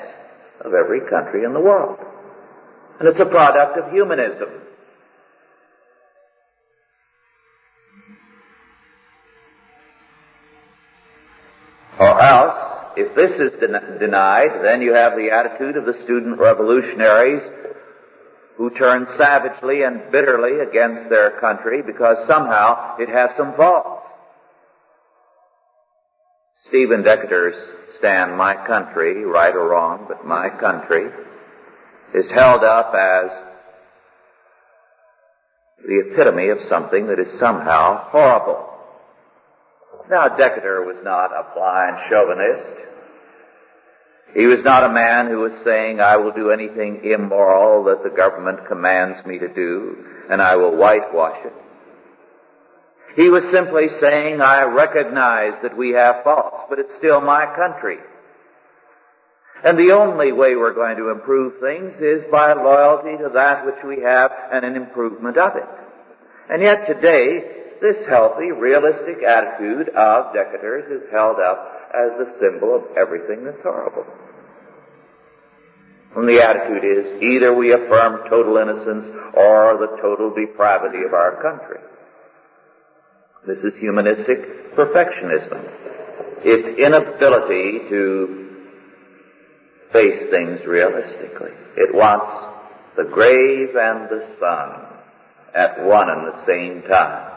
of 0.61 0.73
every 0.73 1.00
country 1.11 1.44
in 1.44 1.52
the 1.52 1.61
world. 1.61 1.99
And 3.00 3.08
it's 3.08 3.20
a 3.20 3.26
product 3.26 3.78
of 3.78 3.92
humanism. 3.92 4.49
If 12.96 13.14
this 13.14 13.32
is 13.32 13.58
den- 13.60 13.98
denied, 13.98 14.62
then 14.62 14.80
you 14.80 14.94
have 14.94 15.16
the 15.16 15.30
attitude 15.30 15.76
of 15.76 15.84
the 15.84 16.02
student 16.04 16.38
revolutionaries 16.38 17.42
who 18.56 18.70
turn 18.70 19.06
savagely 19.16 19.82
and 19.82 20.10
bitterly 20.10 20.60
against 20.60 21.08
their 21.10 21.38
country 21.40 21.82
because 21.82 22.16
somehow 22.26 22.96
it 22.98 23.08
has 23.08 23.30
some 23.36 23.54
faults. 23.54 24.02
Stephen 26.64 27.02
Decatur's 27.02 27.54
stand, 27.98 28.36
My 28.36 28.66
Country, 28.66 29.24
right 29.24 29.54
or 29.54 29.68
wrong, 29.68 30.06
but 30.08 30.24
My 30.24 30.48
Country, 30.48 31.10
is 32.14 32.30
held 32.30 32.64
up 32.64 32.94
as 32.94 33.30
the 35.86 36.02
epitome 36.10 36.48
of 36.48 36.60
something 36.62 37.06
that 37.08 37.18
is 37.18 37.38
somehow 37.38 38.08
horrible. 38.08 38.75
Now, 40.08 40.28
Decatur 40.28 40.84
was 40.84 40.96
not 41.02 41.32
a 41.32 41.54
blind 41.54 41.98
chauvinist. 42.08 42.72
He 44.34 44.46
was 44.46 44.62
not 44.62 44.84
a 44.84 44.92
man 44.92 45.26
who 45.26 45.38
was 45.38 45.64
saying, 45.64 46.00
I 46.00 46.16
will 46.16 46.32
do 46.32 46.50
anything 46.50 47.04
immoral 47.04 47.84
that 47.84 48.04
the 48.04 48.14
government 48.14 48.68
commands 48.68 49.25
me 49.26 49.38
to 49.38 49.48
do, 49.48 50.04
and 50.30 50.40
I 50.40 50.56
will 50.56 50.76
whitewash 50.76 51.44
it. 51.44 51.52
He 53.16 53.30
was 53.30 53.44
simply 53.50 53.88
saying, 53.98 54.40
I 54.40 54.64
recognize 54.64 55.54
that 55.62 55.76
we 55.76 55.90
have 55.92 56.22
faults, 56.22 56.66
but 56.68 56.78
it's 56.78 56.94
still 56.98 57.20
my 57.20 57.46
country. 57.56 57.96
And 59.64 59.78
the 59.78 59.92
only 59.92 60.32
way 60.32 60.54
we're 60.54 60.75
going 60.75 60.98
to 60.98 61.10
improve 61.10 61.54
things 61.60 61.94
is 61.98 62.30
by 62.30 62.52
loyalty 62.52 63.16
to 63.22 63.30
that 63.34 63.64
which 63.64 63.82
we 63.86 64.02
have 64.02 64.30
and 64.52 64.64
an 64.64 64.76
improvement 64.76 65.38
of 65.38 65.56
it. 65.56 65.68
And 66.50 66.62
yet 66.62 66.86
today, 66.86 67.55
this 67.80 68.06
healthy, 68.09 68.52
realistic 68.52 69.23
attitude 69.23 69.88
of 69.90 70.33
Decatur's 70.33 71.02
is 71.02 71.09
held 71.11 71.37
up 71.38 71.73
as 71.95 72.18
the 72.18 72.35
symbol 72.40 72.75
of 72.75 72.97
everything 72.97 73.45
that's 73.45 73.62
horrible. 73.62 74.06
And 76.16 76.28
the 76.28 76.42
attitude 76.42 76.85
is 76.85 77.23
either 77.23 77.54
we 77.54 77.73
affirm 77.73 78.28
total 78.28 78.56
innocence 78.56 79.04
or 79.35 79.76
the 79.78 79.99
total 80.00 80.35
depravity 80.35 81.04
of 81.06 81.12
our 81.12 81.42
country. 81.42 81.78
This 83.47 83.59
is 83.59 83.78
humanistic 83.78 84.75
perfectionism. 84.75 85.62
Its 86.42 86.68
inability 86.78 87.88
to 87.90 88.47
face 89.92 90.30
things 90.30 90.64
realistically. 90.66 91.52
It 91.76 91.95
wants 91.95 92.26
the 92.97 93.04
grave 93.04 93.76
and 93.76 94.09
the 94.09 94.26
sun 94.40 94.87
at 95.54 95.85
one 95.85 96.09
and 96.09 96.26
the 96.26 96.45
same 96.47 96.83
time. 96.83 97.36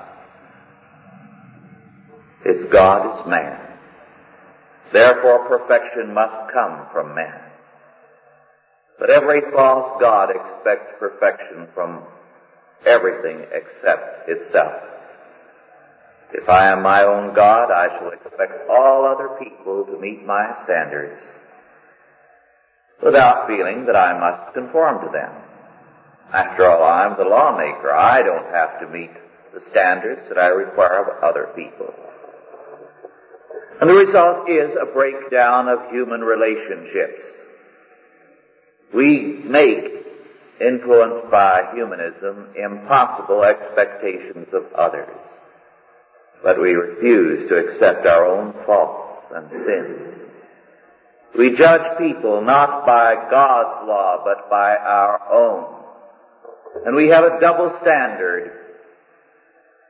Its 2.46 2.64
God 2.72 3.20
is 3.20 3.28
man. 3.28 3.60
Therefore 4.92 5.48
perfection 5.48 6.14
must 6.14 6.52
come 6.54 6.88
from 6.92 7.14
man. 7.14 7.42
But 8.98 9.10
every 9.10 9.42
false 9.54 10.00
God 10.00 10.30
expects 10.30 10.92
perfection 11.00 11.68
from 11.74 12.04
everything 12.86 13.46
except 13.52 14.30
itself. 14.30 14.74
If 16.34 16.48
I 16.48 16.72
am 16.72 16.84
my 16.84 17.04
own 17.04 17.34
God, 17.34 17.72
I 17.72 17.88
shall 17.98 18.12
expect 18.12 18.70
all 18.70 19.06
other 19.06 19.30
people 19.40 19.86
to 19.86 20.00
meet 20.00 20.26
my 20.26 20.54
standards 20.64 21.20
without 23.04 23.48
feeling 23.48 23.86
that 23.86 23.96
I 23.96 24.20
must 24.20 24.54
conform 24.54 25.02
to 25.06 25.12
them. 25.12 25.32
After 26.32 26.70
all, 26.70 26.84
I'm 26.84 27.18
the 27.18 27.24
lawmaker. 27.24 27.92
I 27.92 28.22
don't 28.22 28.46
have 28.54 28.80
to 28.82 28.88
meet 28.88 29.12
the 29.54 29.62
standards 29.72 30.22
that 30.30 30.38
I 30.38 30.48
require 30.48 31.02
of 31.02 31.24
other 31.24 31.50
people. 31.56 31.94
And 33.80 33.90
the 33.90 33.94
result 33.94 34.50
is 34.50 34.76
a 34.76 34.92
breakdown 34.92 35.70
of 35.70 35.90
human 35.92 36.22
relationships. 36.22 37.24
We 38.94 39.42
make, 39.46 40.06
influenced 40.60 41.32
by 41.32 41.72
humanism, 41.74 42.50
impossible 42.62 43.44
expectations 43.44 44.48
of 44.54 44.66
others. 44.74 45.22
But 46.44 46.62
we 46.62 46.74
refuse 46.74 47.48
to 47.50 47.58
accept 47.58 48.06
our 48.06 48.26
own 48.26 48.54
faults 48.66 49.16
and 49.34 49.50
sins. 49.50 50.30
We 51.38 51.56
judge 51.56 51.98
people 51.98 52.42
not 52.42 52.86
by 52.86 53.16
God's 53.30 53.88
law, 53.88 54.24
but 54.26 54.50
by 54.50 54.76
our 54.76 55.32
own. 55.32 55.76
And 56.86 56.96
we 56.96 57.10
have 57.10 57.24
a 57.24 57.40
double 57.40 57.78
standard 57.82 58.52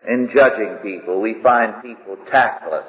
in 0.08 0.30
judging 0.34 0.78
people. 0.84 1.22
We 1.22 1.42
find 1.42 1.82
people 1.82 2.18
tactless, 2.30 2.88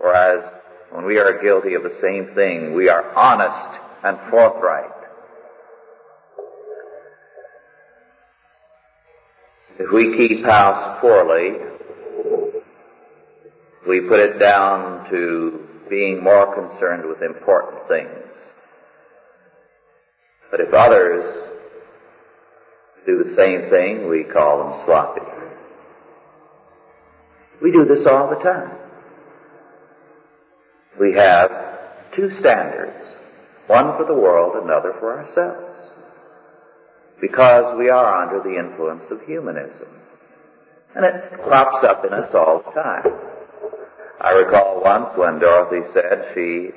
whereas 0.00 0.42
when 0.90 1.04
we 1.04 1.18
are 1.18 1.40
guilty 1.40 1.74
of 1.74 1.82
the 1.82 1.98
same 2.00 2.34
thing, 2.34 2.74
we 2.74 2.88
are 2.88 3.14
honest 3.14 3.80
and 4.02 4.18
forthright. 4.30 4.90
If 9.78 9.92
we 9.92 10.16
keep 10.16 10.44
house 10.44 11.00
poorly, 11.00 11.58
we 13.88 14.00
put 14.02 14.20
it 14.20 14.38
down 14.38 15.08
to 15.10 15.66
being 15.88 16.22
more 16.22 16.54
concerned 16.54 17.08
with 17.08 17.22
important 17.22 17.88
things. 17.88 18.32
But 20.50 20.60
if 20.60 20.74
others 20.74 21.50
do 23.06 23.24
the 23.24 23.34
same 23.34 23.70
thing, 23.70 24.08
we 24.08 24.24
call 24.24 24.64
them 24.64 24.82
sloppy. 24.84 25.22
We 27.62 27.72
do 27.72 27.84
this 27.84 28.06
all 28.06 28.30
the 28.30 28.42
time. 28.42 28.79
We 30.98 31.14
have 31.14 31.50
two 32.14 32.30
standards, 32.30 33.16
one 33.66 33.96
for 33.96 34.04
the 34.04 34.14
world, 34.14 34.62
another 34.62 34.94
for 34.98 35.18
ourselves, 35.18 35.90
because 37.20 37.76
we 37.78 37.88
are 37.88 38.24
under 38.24 38.42
the 38.42 38.58
influence 38.58 39.04
of 39.10 39.22
humanism. 39.22 39.88
And 40.94 41.04
it 41.04 41.42
crops 41.44 41.84
up 41.84 42.04
in 42.04 42.12
us 42.12 42.34
all 42.34 42.64
the 42.66 42.72
time. 42.72 43.04
I 44.20 44.32
recall 44.32 44.82
once 44.82 45.10
when 45.16 45.38
Dorothy 45.38 45.88
said 45.94 46.32
she 46.34 46.70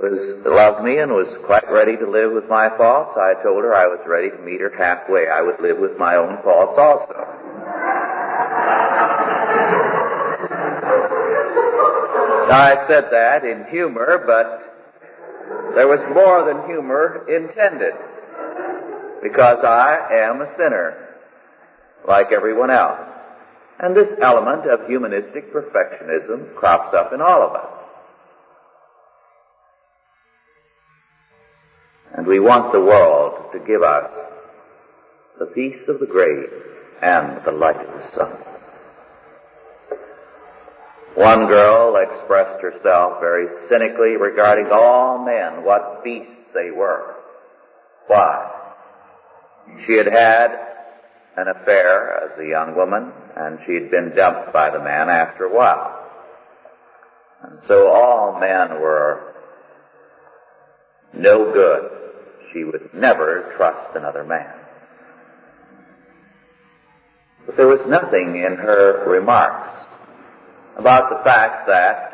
was 0.00 0.44
loved 0.44 0.82
me 0.82 0.98
and 0.98 1.12
was 1.12 1.28
quite 1.46 1.70
ready 1.70 1.96
to 1.96 2.10
live 2.10 2.32
with 2.32 2.48
my 2.48 2.68
faults. 2.76 3.16
I 3.16 3.34
told 3.42 3.64
her 3.64 3.74
I 3.74 3.86
was 3.86 4.00
ready 4.06 4.30
to 4.30 4.38
meet 4.38 4.60
her 4.60 4.72
halfway. 4.76 5.28
I 5.28 5.40
would 5.40 5.60
live 5.60 5.78
with 5.78 5.96
my 5.98 6.16
own 6.16 6.42
faults 6.42 6.76
also. 6.76 7.39
I 12.50 12.86
said 12.86 13.04
that 13.10 13.44
in 13.44 13.66
humor, 13.70 14.24
but 14.26 15.74
there 15.74 15.88
was 15.88 16.00
more 16.14 16.44
than 16.44 16.66
humor 16.66 17.26
intended. 17.28 17.94
Because 19.22 19.62
I 19.64 20.28
am 20.28 20.40
a 20.40 20.56
sinner, 20.56 21.08
like 22.08 22.32
everyone 22.32 22.70
else. 22.70 23.06
And 23.78 23.96
this 23.96 24.08
element 24.20 24.66
of 24.66 24.86
humanistic 24.86 25.52
perfectionism 25.52 26.54
crops 26.54 26.94
up 26.94 27.12
in 27.12 27.20
all 27.20 27.42
of 27.42 27.54
us. 27.54 27.90
And 32.16 32.26
we 32.26 32.40
want 32.40 32.72
the 32.72 32.80
world 32.80 33.52
to 33.52 33.58
give 33.60 33.82
us 33.82 34.10
the 35.38 35.46
peace 35.46 35.88
of 35.88 36.00
the 36.00 36.06
grave 36.06 36.50
and 37.00 37.42
the 37.44 37.52
light 37.52 37.76
of 37.76 37.86
the 37.86 38.08
sun. 38.08 38.49
One 41.20 41.48
girl 41.48 41.96
expressed 41.96 42.62
herself 42.62 43.20
very 43.20 43.46
cynically 43.68 44.16
regarding 44.16 44.72
all 44.72 45.22
men, 45.22 45.62
what 45.66 46.02
beasts 46.02 46.48
they 46.54 46.70
were. 46.70 47.14
Why? 48.06 48.50
She 49.84 49.98
had 49.98 50.06
had 50.06 50.50
an 51.36 51.48
affair 51.48 52.24
as 52.24 52.38
a 52.38 52.48
young 52.48 52.74
woman, 52.74 53.12
and 53.36 53.58
she 53.66 53.74
had 53.74 53.90
been 53.90 54.14
dumped 54.16 54.54
by 54.54 54.70
the 54.70 54.82
man 54.82 55.10
after 55.10 55.44
a 55.44 55.54
while. 55.54 56.10
And 57.42 57.58
so 57.66 57.88
all 57.88 58.40
men 58.40 58.80
were 58.80 59.34
no 61.12 61.52
good. 61.52 61.90
She 62.54 62.64
would 62.64 62.94
never 62.94 63.52
trust 63.58 63.94
another 63.94 64.24
man. 64.24 64.54
But 67.44 67.58
there 67.58 67.68
was 67.68 67.86
nothing 67.86 68.36
in 68.36 68.56
her 68.56 69.04
remarks 69.06 69.68
about 70.80 71.10
the 71.10 71.22
fact 71.22 71.66
that 71.68 72.10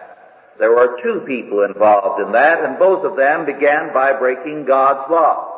there 0.58 0.70
were 0.70 0.98
two 1.02 1.22
people 1.26 1.64
involved 1.64 2.20
in 2.20 2.32
that, 2.32 2.64
and 2.64 2.78
both 2.78 3.04
of 3.04 3.16
them 3.16 3.46
began 3.46 3.92
by 3.92 4.12
breaking 4.18 4.64
God's 4.66 5.10
law. 5.10 5.52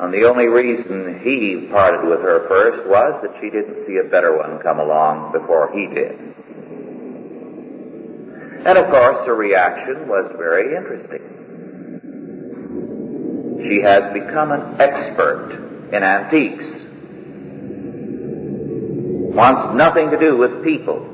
And 0.00 0.14
the 0.14 0.26
only 0.26 0.48
reason 0.48 1.20
he 1.22 1.68
parted 1.70 2.08
with 2.08 2.20
her 2.20 2.48
first 2.48 2.88
was 2.88 3.20
that 3.22 3.36
she 3.38 3.50
didn't 3.50 3.84
see 3.86 3.98
a 3.98 4.08
better 4.08 4.34
one 4.34 4.58
come 4.62 4.80
along 4.80 5.32
before 5.32 5.70
he 5.74 5.86
did. 5.94 6.18
And 8.66 8.78
of 8.78 8.90
course, 8.90 9.26
her 9.26 9.34
reaction 9.34 10.08
was 10.08 10.32
very 10.38 10.74
interesting. 10.74 11.20
She 13.68 13.82
has 13.82 14.10
become 14.14 14.52
an 14.52 14.80
expert 14.80 15.90
in 15.92 16.02
antiques 16.02 16.86
wants 19.30 19.74
nothing 19.76 20.10
to 20.10 20.18
do 20.18 20.36
with 20.36 20.64
people. 20.64 21.06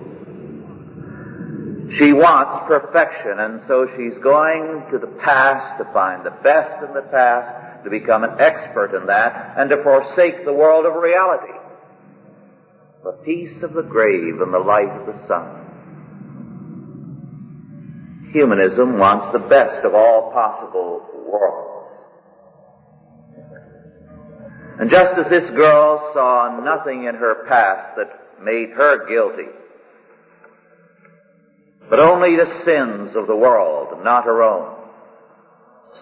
She 1.98 2.12
wants 2.12 2.66
perfection, 2.66 3.38
and 3.38 3.60
so 3.68 3.86
she's 3.96 4.18
going 4.22 4.86
to 4.90 4.98
the 4.98 5.06
past 5.22 5.78
to 5.78 5.84
find 5.92 6.24
the 6.24 6.34
best 6.42 6.82
in 6.82 6.92
the 6.94 7.02
past, 7.02 7.84
to 7.84 7.90
become 7.90 8.24
an 8.24 8.40
expert 8.40 8.94
in 8.96 9.06
that, 9.06 9.54
and 9.56 9.70
to 9.70 9.82
forsake 9.82 10.44
the 10.44 10.52
world 10.52 10.84
of 10.84 10.94
reality. 11.00 11.52
The 13.04 13.12
peace 13.24 13.62
of 13.62 13.74
the 13.74 13.82
grave 13.82 14.40
and 14.40 14.52
the 14.52 14.58
light 14.58 14.90
of 14.90 15.06
the 15.06 15.26
sun. 15.28 15.62
Humanism 18.32 18.98
wants 18.98 19.30
the 19.32 19.46
best 19.48 19.84
of 19.84 19.94
all 19.94 20.32
possible 20.32 21.08
worlds. 21.30 21.65
And 24.78 24.90
just 24.90 25.18
as 25.18 25.30
this 25.30 25.50
girl 25.50 26.10
saw 26.12 26.60
nothing 26.62 27.04
in 27.04 27.14
her 27.14 27.46
past 27.48 27.96
that 27.96 28.42
made 28.42 28.70
her 28.70 29.08
guilty, 29.08 29.50
but 31.88 31.98
only 31.98 32.36
the 32.36 32.62
sins 32.64 33.16
of 33.16 33.26
the 33.26 33.36
world, 33.36 34.04
not 34.04 34.24
her 34.24 34.42
own, 34.42 34.74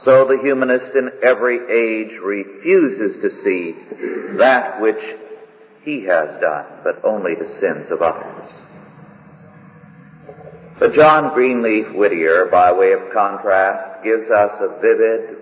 so 0.03 0.27
the 0.27 0.39
humanist 0.43 0.95
in 0.97 1.11
every 1.23 1.57
age 1.57 2.19
refuses 2.21 3.23
to 3.23 3.43
see 3.45 3.77
that 4.39 4.81
which 4.81 5.03
he 5.85 6.05
has 6.05 6.41
done, 6.41 6.67
but 6.83 7.05
only 7.05 7.35
the 7.37 7.49
sins 7.61 7.91
of 7.91 8.03
others. 8.03 8.51
But 10.81 10.95
John 10.95 11.33
Greenleaf 11.35 11.95
Whittier, 11.95 12.47
by 12.51 12.73
way 12.73 12.93
of 12.93 13.13
contrast, 13.13 14.03
gives 14.03 14.29
us 14.31 14.53
a 14.61 14.81
vivid 14.81 15.37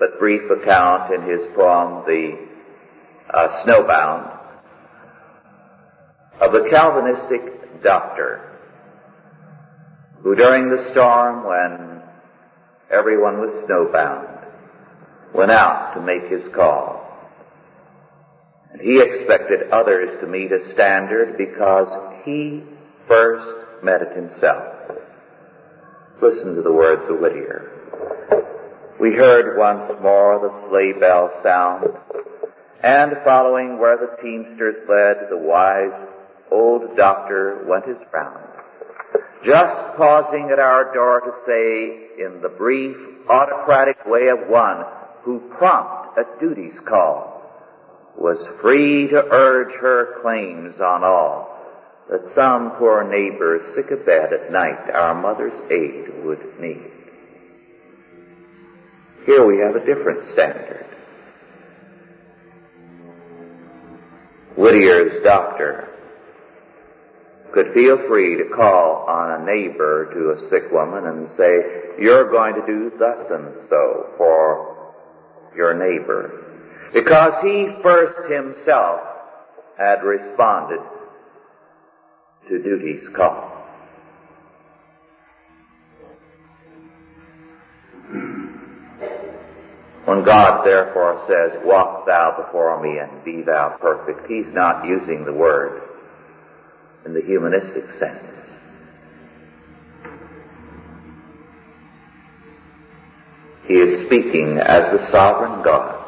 but 0.00 0.18
brief 0.18 0.50
account 0.50 1.14
in 1.14 1.22
his 1.22 1.40
poem, 1.54 2.02
The 2.04 2.43
uh, 3.32 3.48
snowbound, 3.64 4.38
of 6.40 6.52
the 6.52 6.68
Calvinistic 6.70 7.82
doctor 7.82 8.54
who 10.22 10.34
during 10.34 10.70
the 10.70 10.90
storm 10.90 11.46
when 11.46 12.02
everyone 12.90 13.38
was 13.38 13.64
snowbound 13.68 14.34
went 15.34 15.50
out 15.50 15.94
to 15.94 16.00
make 16.00 16.30
his 16.30 16.42
call. 16.54 17.02
And 18.72 18.80
he 18.80 19.00
expected 19.00 19.70
others 19.70 20.18
to 20.20 20.26
meet 20.26 20.50
a 20.50 20.72
standard 20.72 21.36
because 21.36 21.88
he 22.24 22.62
first 23.06 23.84
met 23.84 24.00
it 24.00 24.16
himself. 24.16 24.74
Listen 26.22 26.56
to 26.56 26.62
the 26.62 26.72
words 26.72 27.02
of 27.08 27.20
Whittier. 27.20 27.70
We 28.98 29.14
heard 29.14 29.58
once 29.58 29.92
more 30.00 30.40
the 30.40 30.68
sleigh 30.68 30.98
bell 30.98 31.30
sound 31.42 31.84
and 32.84 33.14
following 33.24 33.78
where 33.78 33.96
the 33.96 34.22
teamsters 34.22 34.76
led, 34.86 35.30
the 35.30 35.38
wise 35.38 36.06
old 36.52 36.94
doctor 36.98 37.64
went 37.66 37.86
his 37.86 37.96
round, 38.12 38.44
just 39.42 39.96
pausing 39.96 40.50
at 40.52 40.58
our 40.58 40.92
door 40.92 41.22
to 41.22 41.32
say, 41.46 42.22
in 42.22 42.42
the 42.42 42.48
brief, 42.50 42.94
autocratic 43.30 43.96
way 44.04 44.28
of 44.28 44.50
one 44.50 44.84
who 45.22 45.40
prompt 45.56 46.18
at 46.18 46.38
duty's 46.38 46.78
call, 46.86 47.40
was 48.18 48.36
free 48.60 49.08
to 49.08 49.28
urge 49.30 49.72
her 49.80 50.20
claims 50.20 50.78
on 50.78 51.02
all, 51.02 51.56
that 52.10 52.20
some 52.34 52.72
poor 52.72 53.02
neighbor 53.02 53.60
sick 53.74 53.86
abed 53.90 54.34
at 54.34 54.52
night 54.52 54.90
our 54.92 55.14
mother's 55.14 55.58
aid 55.70 56.22
would 56.22 56.60
need. 56.60 56.90
Here 59.24 59.46
we 59.46 59.56
have 59.60 59.74
a 59.74 59.86
different 59.86 60.28
standard. 60.28 60.93
Whittier's 64.56 65.22
doctor 65.24 65.88
could 67.52 67.72
feel 67.72 67.98
free 68.08 68.36
to 68.36 68.44
call 68.54 69.04
on 69.08 69.40
a 69.40 69.44
neighbor 69.44 70.12
to 70.12 70.30
a 70.30 70.48
sick 70.48 70.70
woman 70.72 71.06
and 71.06 71.28
say, 71.36 72.00
you're 72.00 72.30
going 72.30 72.54
to 72.54 72.66
do 72.66 72.90
thus 72.98 73.26
and 73.30 73.54
so 73.68 74.06
for 74.16 74.92
your 75.56 75.74
neighbor. 75.74 76.40
Because 76.92 77.32
he 77.42 77.68
first 77.82 78.30
himself 78.30 79.00
had 79.78 80.02
responded 80.02 80.80
to 82.48 82.58
duty's 82.62 83.08
call. 83.14 83.53
When 90.04 90.22
God 90.22 90.66
therefore 90.66 91.24
says, 91.26 91.62
walk 91.64 92.04
thou 92.06 92.44
before 92.44 92.82
me 92.82 92.98
and 92.98 93.24
be 93.24 93.42
thou 93.42 93.78
perfect, 93.80 94.30
he's 94.30 94.52
not 94.52 94.84
using 94.84 95.24
the 95.24 95.32
word 95.32 95.80
in 97.06 97.14
the 97.14 97.22
humanistic 97.22 97.90
sense. 97.92 98.44
He 103.66 103.74
is 103.74 104.06
speaking 104.06 104.58
as 104.58 104.92
the 104.92 105.10
sovereign 105.10 105.62
God. 105.62 106.02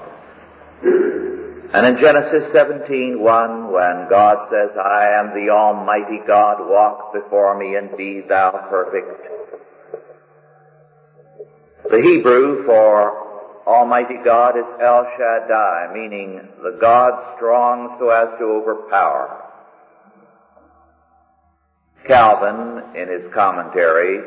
And 1.73 1.87
in 1.87 1.97
Genesis 1.97 2.53
17:1, 2.55 3.73
when 3.73 4.09
God 4.11 4.49
says, 4.51 4.77
I 4.77 5.19
am 5.19 5.35
the 5.35 5.51
Almighty 5.51 6.21
God, 6.27 6.59
walk 6.61 7.15
before 7.15 7.59
me 7.59 7.77
and 7.77 7.97
be 7.97 8.21
thou 8.29 8.67
perfect. 8.69 9.23
The 11.91 12.01
Hebrew 12.03 12.67
for 12.67 13.26
Almighty 13.67 14.15
God 14.25 14.57
is 14.57 14.65
El 14.81 15.07
Shaddai, 15.17 15.91
meaning 15.93 16.41
the 16.63 16.79
God 16.81 17.37
strong 17.37 17.97
so 17.99 18.11
as 18.11 18.29
to 18.39 18.45
overpower. 18.45 19.43
Calvin, 22.07 22.95
in 22.95 23.09
his 23.09 23.33
commentary, 23.35 24.21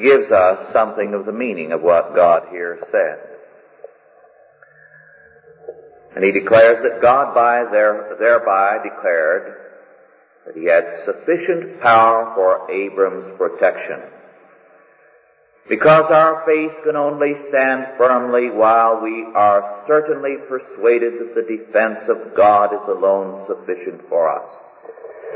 gives 0.00 0.30
us 0.30 0.72
something 0.72 1.12
of 1.12 1.26
the 1.26 1.32
meaning 1.32 1.72
of 1.72 1.82
what 1.82 2.14
God 2.14 2.44
here 2.50 2.78
said. 2.92 3.18
And 6.14 6.24
he 6.24 6.30
declares 6.30 6.78
that 6.82 7.02
God 7.02 7.34
by 7.34 7.64
there, 7.70 8.16
thereby 8.18 8.78
declared 8.82 9.54
that 10.46 10.56
he 10.56 10.66
had 10.66 10.84
sufficient 11.04 11.80
power 11.80 12.32
for 12.34 12.70
Abram's 12.70 13.36
protection. 13.36 14.17
Because 15.68 16.10
our 16.10 16.44
faith 16.46 16.72
can 16.82 16.96
only 16.96 17.34
stand 17.48 17.98
firmly 17.98 18.50
while 18.50 19.02
we 19.02 19.26
are 19.34 19.84
certainly 19.86 20.36
persuaded 20.48 21.14
that 21.20 21.34
the 21.34 21.56
defense 21.56 22.08
of 22.08 22.34
God 22.34 22.72
is 22.72 22.88
alone 22.88 23.46
sufficient 23.46 24.00
for 24.08 24.30
us 24.30 24.50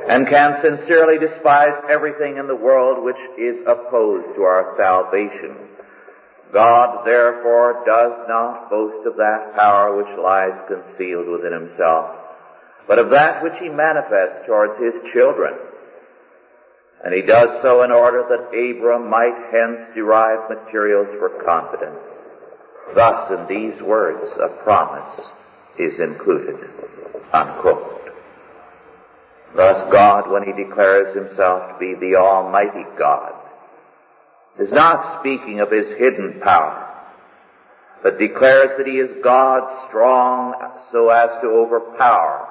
and 0.08 0.26
can 0.26 0.60
sincerely 0.62 1.18
despise 1.18 1.74
everything 1.88 2.38
in 2.38 2.46
the 2.46 2.56
world 2.56 3.04
which 3.04 3.20
is 3.38 3.56
opposed 3.66 4.34
to 4.34 4.42
our 4.42 4.74
salvation. 4.76 5.54
God 6.52 7.04
therefore 7.06 7.82
does 7.86 8.26
not 8.28 8.70
boast 8.70 9.06
of 9.06 9.16
that 9.16 9.54
power 9.54 9.96
which 9.96 10.18
lies 10.18 10.58
concealed 10.66 11.28
within 11.28 11.52
himself, 11.52 12.16
but 12.88 12.98
of 12.98 13.10
that 13.10 13.42
which 13.42 13.58
he 13.60 13.68
manifests 13.68 14.46
towards 14.46 14.78
his 14.78 15.12
children. 15.12 15.54
And 17.04 17.12
he 17.12 17.22
does 17.22 17.60
so 17.62 17.82
in 17.82 17.90
order 17.90 18.22
that 18.28 18.56
Abram 18.56 19.10
might 19.10 19.34
hence 19.50 19.94
derive 19.94 20.48
materials 20.48 21.08
for 21.18 21.42
confidence. 21.44 22.06
Thus 22.94 23.30
in 23.30 23.46
these 23.48 23.82
words 23.82 24.30
a 24.40 24.48
promise 24.62 25.20
is 25.78 25.98
included. 25.98 26.56
Unquote. 27.32 28.10
Thus 29.56 29.90
God, 29.92 30.30
when 30.30 30.44
he 30.44 30.52
declares 30.52 31.14
himself 31.14 31.72
to 31.72 31.78
be 31.78 31.94
the 31.94 32.16
Almighty 32.16 32.84
God, 32.98 33.32
is 34.58 34.72
not 34.72 35.20
speaking 35.20 35.60
of 35.60 35.70
his 35.70 35.88
hidden 35.98 36.40
power, 36.40 36.88
but 38.02 38.18
declares 38.18 38.70
that 38.78 38.86
he 38.86 38.98
is 38.98 39.22
God 39.22 39.88
strong 39.88 40.54
so 40.90 41.08
as 41.08 41.30
to 41.42 41.48
overpower. 41.48 42.48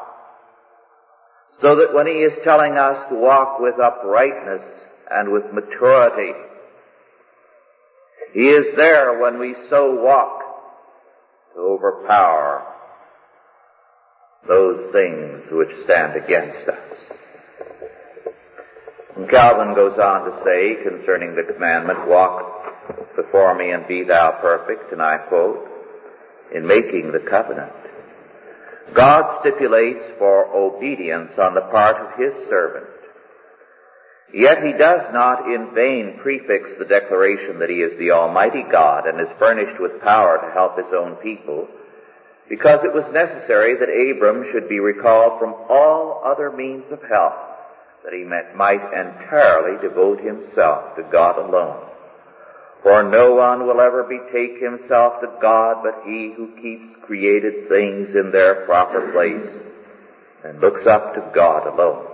So 1.62 1.76
that 1.76 1.94
when 1.94 2.08
he 2.08 2.14
is 2.14 2.44
telling 2.44 2.78
us 2.78 3.08
to 3.10 3.16
walk 3.16 3.60
with 3.60 3.76
uprightness 3.80 4.64
and 5.10 5.32
with 5.32 5.44
maturity, 5.54 6.34
he 8.34 8.50
is 8.50 8.76
there 8.76 9.20
when 9.20 9.38
we 9.38 9.56
so 9.70 9.94
walk 10.02 10.42
to 11.54 11.60
overpower 11.60 12.66
those 14.48 14.92
things 14.92 15.44
which 15.52 15.84
stand 15.84 16.16
against 16.16 16.68
us. 16.68 16.98
And 19.16 19.30
Calvin 19.30 19.76
goes 19.76 20.00
on 20.00 20.32
to 20.32 20.44
say 20.44 20.82
concerning 20.84 21.36
the 21.36 21.54
commandment, 21.54 22.08
walk 22.08 23.16
before 23.16 23.54
me 23.56 23.72
and 23.72 23.88
be 23.88 24.04
thou 24.04 24.32
perfect, 24.42 24.92
and 24.92 25.02
I 25.02 25.18
quote, 25.18 25.68
in 26.56 26.66
making 26.66 27.12
the 27.12 27.20
covenant. 27.20 27.74
God 28.94 29.40
stipulates 29.42 30.04
for 30.18 30.48
obedience 30.54 31.32
on 31.38 31.54
the 31.54 31.62
part 31.62 31.98
of 31.98 32.20
his 32.20 32.34
servant. 32.50 32.88
Yet 34.34 34.64
he 34.64 34.72
does 34.74 35.12
not 35.12 35.46
in 35.46 35.74
vain 35.76 36.20
prefix 36.22 36.70
the 36.80 36.86
declaration 36.86 37.60
that 37.60 37.70
he 37.70 37.78
is 37.78 37.98
the 38.00 38.12
Almighty 38.12 38.64
God 38.72 39.06
and 39.06 39.20
is 39.20 39.28
furnished 39.38 39.80
with 39.80 40.02
power 40.02 40.40
to 40.42 40.54
help 40.54 40.78
his 40.78 40.94
own 40.94 41.16
people 41.16 41.68
because 42.52 42.84
it 42.84 42.94
was 42.94 43.06
necessary 43.14 43.76
that 43.76 43.88
Abram 43.88 44.46
should 44.52 44.68
be 44.68 44.80
recalled 44.80 45.40
from 45.40 45.54
all 45.70 46.22
other 46.26 46.52
means 46.52 46.84
of 46.92 47.00
help, 47.04 47.34
that 48.04 48.12
he 48.12 48.26
might 48.26 48.84
entirely 48.92 49.82
devote 49.82 50.20
himself 50.20 50.96
to 50.98 51.04
God 51.12 51.38
alone. 51.38 51.91
For 52.84 53.04
no 53.04 53.36
one 53.36 53.68
will 53.68 53.80
ever 53.80 54.04
betake 54.04 54.62
himself 54.62 55.22
to 55.22 55.28
God 55.42 55.84
but 55.84 56.04
he 56.06 56.34
who 56.36 56.50
keeps 56.62 56.96
created 57.04 57.70
things 57.70 58.16
in 58.16 58.32
their 58.32 58.66
proper 58.66 59.12
place 59.12 59.48
and 60.44 60.60
looks 60.60 60.88
up 60.88 61.14
to 61.14 61.32
God 61.34 61.68
alone. 61.68 62.08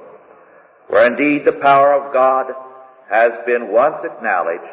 Where 0.88 1.08
indeed 1.08 1.46
the 1.46 1.60
power 1.62 1.94
of 1.94 2.14
God 2.14 2.48
has 3.10 3.32
been 3.46 3.72
once 3.72 4.04
acknowledged, 4.04 4.64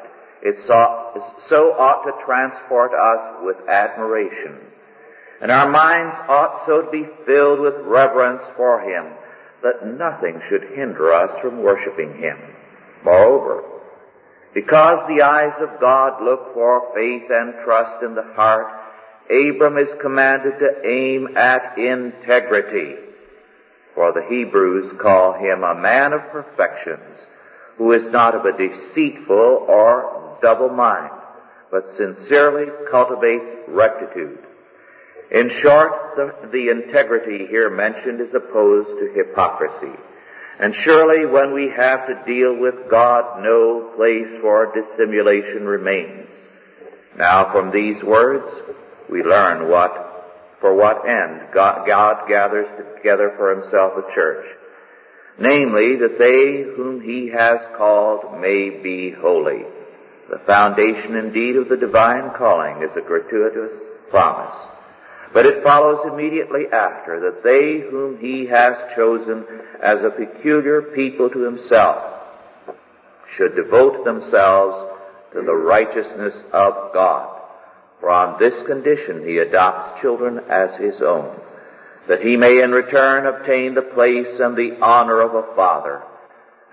it 0.42 0.56
so 0.66 1.72
ought 1.78 2.04
to 2.04 2.24
transport 2.24 2.92
us 2.92 3.44
with 3.44 3.56
admiration 3.68 4.58
and 5.44 5.52
our 5.52 5.68
minds 5.68 6.16
ought 6.28 6.64
so 6.66 6.82
to 6.82 6.90
be 6.90 7.06
filled 7.26 7.60
with 7.60 7.74
reverence 7.84 8.42
for 8.56 8.80
Him 8.80 9.12
that 9.62 9.86
nothing 9.86 10.40
should 10.48 10.62
hinder 10.74 11.12
us 11.12 11.30
from 11.42 11.62
worshiping 11.62 12.16
Him. 12.16 12.38
Moreover, 13.04 13.62
because 14.54 15.08
the 15.08 15.22
eyes 15.22 15.60
of 15.60 15.80
God 15.80 16.22
look 16.22 16.54
for 16.54 16.92
faith 16.94 17.24
and 17.28 17.54
trust 17.64 18.02
in 18.04 18.14
the 18.14 18.22
heart, 18.34 18.66
Abram 19.28 19.78
is 19.78 19.88
commanded 20.00 20.58
to 20.60 20.86
aim 20.88 21.36
at 21.36 21.76
integrity. 21.76 22.94
For 23.94 24.12
the 24.12 24.24
Hebrews 24.28 24.92
call 25.00 25.34
him 25.34 25.64
a 25.64 25.74
man 25.74 26.12
of 26.12 26.20
perfections, 26.30 27.20
who 27.78 27.92
is 27.92 28.10
not 28.12 28.34
of 28.34 28.44
a 28.44 28.56
deceitful 28.56 29.66
or 29.68 30.38
double 30.40 30.68
mind, 30.68 31.10
but 31.70 31.84
sincerely 31.96 32.66
cultivates 32.90 33.50
rectitude. 33.68 34.38
In 35.30 35.50
short, 35.62 35.90
the, 36.16 36.48
the, 36.52 36.68
integrity 36.68 37.46
here 37.46 37.70
mentioned 37.70 38.20
is 38.20 38.34
opposed 38.34 38.88
to 38.88 39.12
hypocrisy. 39.14 39.98
And 40.60 40.74
surely 40.74 41.26
when 41.26 41.52
we 41.52 41.72
have 41.76 42.06
to 42.06 42.22
deal 42.26 42.56
with 42.56 42.90
God, 42.90 43.42
no 43.42 43.92
place 43.96 44.40
for 44.40 44.72
dissimulation 44.72 45.64
remains. 45.64 46.28
Now 47.16 47.52
from 47.52 47.70
these 47.70 48.02
words, 48.02 48.46
we 49.10 49.22
learn 49.22 49.68
what, 49.68 50.56
for 50.60 50.74
what 50.74 51.08
end 51.08 51.48
God, 51.52 51.86
God 51.86 52.28
gathers 52.28 52.68
together 52.96 53.34
for 53.36 53.60
himself 53.60 53.92
a 53.96 54.14
church. 54.14 54.46
Namely, 55.38 55.96
that 55.96 56.18
they 56.18 56.62
whom 56.76 57.00
he 57.00 57.28
has 57.36 57.58
called 57.76 58.40
may 58.40 58.70
be 58.82 59.10
holy. 59.10 59.64
The 60.30 60.38
foundation 60.46 61.16
indeed 61.16 61.56
of 61.56 61.68
the 61.68 61.76
divine 61.76 62.30
calling 62.38 62.82
is 62.82 62.96
a 62.96 63.00
gratuitous 63.00 63.72
promise. 64.10 64.54
But 65.34 65.46
it 65.46 65.64
follows 65.64 65.98
immediately 66.06 66.66
after 66.72 67.18
that 67.18 67.42
they 67.42 67.80
whom 67.90 68.18
he 68.20 68.46
has 68.46 68.76
chosen 68.94 69.44
as 69.82 70.04
a 70.04 70.10
peculiar 70.10 70.80
people 70.80 71.28
to 71.28 71.40
himself 71.40 72.04
should 73.36 73.56
devote 73.56 74.04
themselves 74.04 74.94
to 75.32 75.42
the 75.42 75.54
righteousness 75.54 76.34
of 76.52 76.92
God. 76.94 77.40
For 77.98 78.10
on 78.10 78.38
this 78.38 78.64
condition 78.64 79.26
he 79.26 79.38
adopts 79.38 80.00
children 80.00 80.38
as 80.48 80.76
his 80.76 81.02
own, 81.02 81.36
that 82.06 82.20
he 82.20 82.36
may 82.36 82.62
in 82.62 82.70
return 82.70 83.26
obtain 83.26 83.74
the 83.74 83.82
place 83.82 84.38
and 84.38 84.56
the 84.56 84.78
honor 84.80 85.20
of 85.20 85.34
a 85.34 85.56
father. 85.56 86.00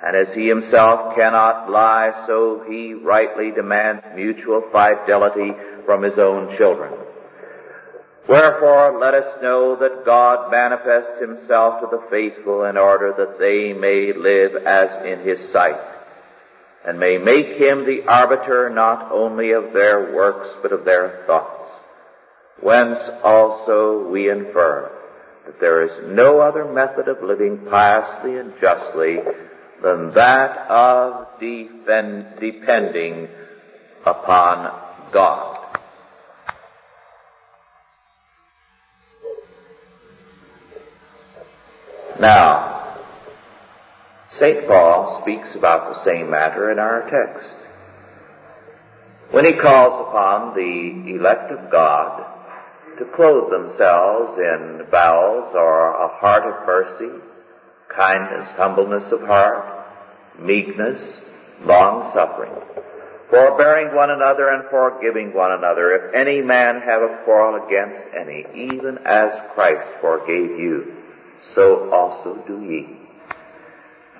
And 0.03 0.15
as 0.15 0.35
he 0.35 0.47
himself 0.47 1.15
cannot 1.15 1.71
lie, 1.71 2.25
so 2.27 2.63
he 2.67 2.93
rightly 2.93 3.49
demands 3.49 4.03
mutual 4.15 4.61
fidelity 4.71 5.53
from 5.87 6.03
his 6.03 6.19
own 6.19 6.55
children. 6.57 6.93
Wherefore 8.27 8.99
let 8.99 9.13
us 9.13 9.41
know 9.41 9.75
that 9.77 10.05
God 10.05 10.51
manifests 10.51 11.19
himself 11.19 11.81
to 11.81 11.87
the 11.89 12.03
faithful 12.09 12.65
in 12.65 12.77
order 12.77 13.13
that 13.17 13.39
they 13.39 13.73
may 13.73 14.13
live 14.13 14.55
as 14.65 15.05
in 15.05 15.19
his 15.21 15.51
sight, 15.51 15.81
and 16.85 16.99
may 16.99 17.17
make 17.17 17.57
him 17.59 17.85
the 17.85 18.03
arbiter 18.07 18.69
not 18.69 19.11
only 19.11 19.51
of 19.51 19.73
their 19.73 20.13
works 20.13 20.49
but 20.61 20.71
of 20.71 20.85
their 20.85 21.23
thoughts. 21.25 21.69
Whence 22.61 22.99
also 23.23 24.07
we 24.07 24.29
infer 24.29 24.91
that 25.45 25.59
there 25.59 25.83
is 25.83 26.15
no 26.15 26.39
other 26.39 26.71
method 26.71 27.07
of 27.07 27.23
living 27.23 27.65
piously 27.69 28.37
and 28.37 28.53
justly 28.61 29.19
than 29.81 30.13
that 30.13 30.69
of 30.69 31.39
defend, 31.39 32.39
depending 32.39 33.27
upon 34.05 35.11
God. 35.11 35.60
Now, 42.21 42.99
St. 44.29 44.67
Paul 44.67 45.23
speaks 45.23 45.55
about 45.55 45.89
the 45.89 46.03
same 46.03 46.29
matter 46.29 46.69
in 46.69 46.77
our 46.77 47.09
text. 47.09 47.55
When 49.31 49.43
he 49.43 49.53
calls 49.53 50.07
upon 50.07 50.53
the 50.53 51.15
elect 51.15 51.51
of 51.51 51.71
God 51.71 52.23
to 52.99 53.05
clothe 53.15 53.49
themselves 53.49 54.37
in 54.37 54.85
bowels 54.91 55.55
or 55.55 55.95
a 55.95 56.19
heart 56.19 56.43
of 56.43 56.67
mercy, 56.67 57.09
kindness, 57.89 58.51
humbleness 58.55 59.11
of 59.11 59.21
heart, 59.21 59.87
meekness, 60.39 61.23
long 61.63 62.11
suffering, 62.13 62.53
forbearing 63.31 63.95
one 63.95 64.11
another 64.11 64.49
and 64.49 64.69
forgiving 64.69 65.33
one 65.33 65.53
another, 65.53 65.93
if 65.95 66.13
any 66.13 66.41
man 66.41 66.81
have 66.81 67.01
a 67.01 67.23
quarrel 67.25 67.65
against 67.65 68.05
any, 68.15 68.45
even 68.53 68.99
as 69.05 69.31
Christ 69.55 69.89
forgave 70.01 70.59
you, 70.59 71.00
so 71.55 71.91
also 71.91 72.43
do 72.47 72.61
ye. 72.61 72.97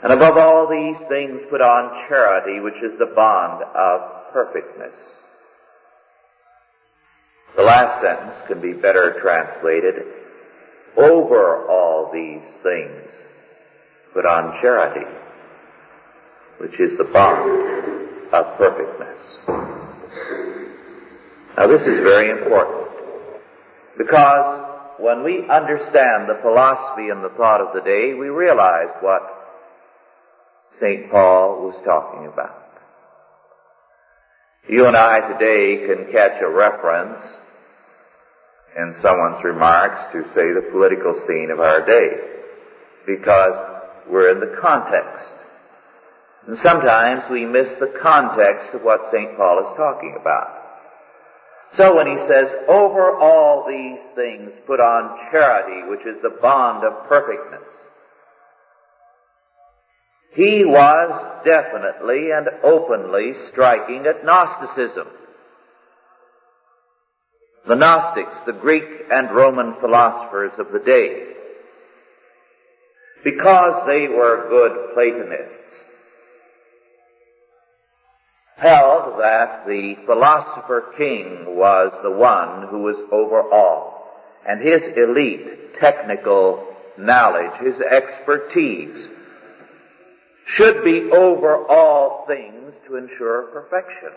And 0.04 0.12
above 0.12 0.38
all 0.38 0.68
these 0.68 0.98
things 1.08 1.42
put 1.50 1.62
on 1.62 2.08
charity, 2.08 2.60
which 2.60 2.82
is 2.84 2.98
the 2.98 3.14
bond 3.16 3.64
of 3.76 4.34
perfectness. 4.34 4.98
The 7.56 7.64
last 7.64 8.02
sentence 8.02 8.42
can 8.48 8.62
be 8.62 8.74
better 8.74 9.20
translated, 9.22 10.06
over 10.98 11.68
all 11.70 12.10
these 12.12 12.50
things 12.64 13.12
put 14.14 14.26
on 14.26 14.60
charity, 14.62 15.06
which 16.60 16.80
is 16.80 16.98
the 16.98 17.06
bond 17.06 18.34
of 18.34 18.58
perfectness. 18.58 19.22
Now 21.58 21.68
this 21.68 21.82
is 21.82 22.00
very 22.00 22.32
important 22.32 22.90
because 23.98 24.71
when 25.02 25.24
we 25.24 25.40
understand 25.50 26.30
the 26.30 26.40
philosophy 26.42 27.10
and 27.10 27.24
the 27.24 27.34
thought 27.36 27.60
of 27.60 27.74
the 27.74 27.82
day, 27.82 28.14
we 28.14 28.30
realize 28.30 28.94
what 29.02 29.22
St. 30.80 31.10
Paul 31.10 31.64
was 31.64 31.76
talking 31.84 32.28
about. 32.32 32.58
You 34.70 34.86
and 34.86 34.96
I 34.96 35.20
today 35.34 35.88
can 35.88 36.12
catch 36.12 36.40
a 36.42 36.48
reference 36.48 37.20
in 38.78 38.94
someone's 39.02 39.44
remarks 39.44 40.14
to 40.14 40.24
say 40.30 40.54
the 40.54 40.70
political 40.72 41.14
scene 41.28 41.50
of 41.52 41.60
our 41.60 41.84
day 41.86 42.10
because 43.08 43.54
we're 44.08 44.32
in 44.32 44.40
the 44.40 44.56
context. 44.62 45.34
And 46.48 46.58
sometimes 46.58 47.24
we 47.30 47.46
miss 47.46 47.70
the 47.80 47.94
context 48.02 48.74
of 48.74 48.84
what 48.84 49.12
St. 49.12 49.36
Paul 49.36 49.60
is 49.60 49.78
talking 49.78 50.16
about. 50.20 50.61
So 51.76 51.96
when 51.96 52.08
he 52.08 52.18
says, 52.28 52.48
over 52.68 53.18
all 53.18 53.66
these 53.68 54.00
things 54.16 54.52
put 54.68 54.82
on 54.82 55.32
charity, 55.32 55.90
which 55.90 56.02
is 56.02 56.22
the 56.22 56.38
bond 56.42 56.84
of 56.84 57.08
perfectness, 57.08 57.70
he 60.34 60.66
was 60.66 61.44
definitely 61.46 62.32
and 62.32 62.48
openly 62.64 63.34
striking 63.50 64.06
at 64.06 64.26
Gnosticism. 64.26 65.08
The 67.68 67.76
Gnostics, 67.76 68.38
the 68.46 68.54
Greek 68.54 68.84
and 69.12 69.32
Roman 69.32 69.76
philosophers 69.80 70.54
of 70.58 70.72
the 70.74 70.80
day, 70.80 71.28
because 73.24 73.86
they 73.86 74.08
were 74.08 74.48
good 74.50 74.94
Platonists, 74.94 75.86
held 78.62 79.20
that 79.20 79.66
the 79.66 79.96
philosopher 80.06 80.94
king 80.96 81.58
was 81.58 81.92
the 82.04 82.12
one 82.12 82.68
who 82.70 82.84
was 82.84 82.98
over 83.12 83.42
all, 83.52 84.22
and 84.48 84.62
his 84.62 84.82
elite 84.96 85.80
technical 85.80 86.68
knowledge, 86.96 87.60
his 87.60 87.82
expertise, 87.82 89.08
should 90.46 90.84
be 90.84 91.10
over 91.12 91.66
all 91.66 92.26
things 92.28 92.74
to 92.88 92.98
ensure 92.98 93.48
perfection. 93.52 94.12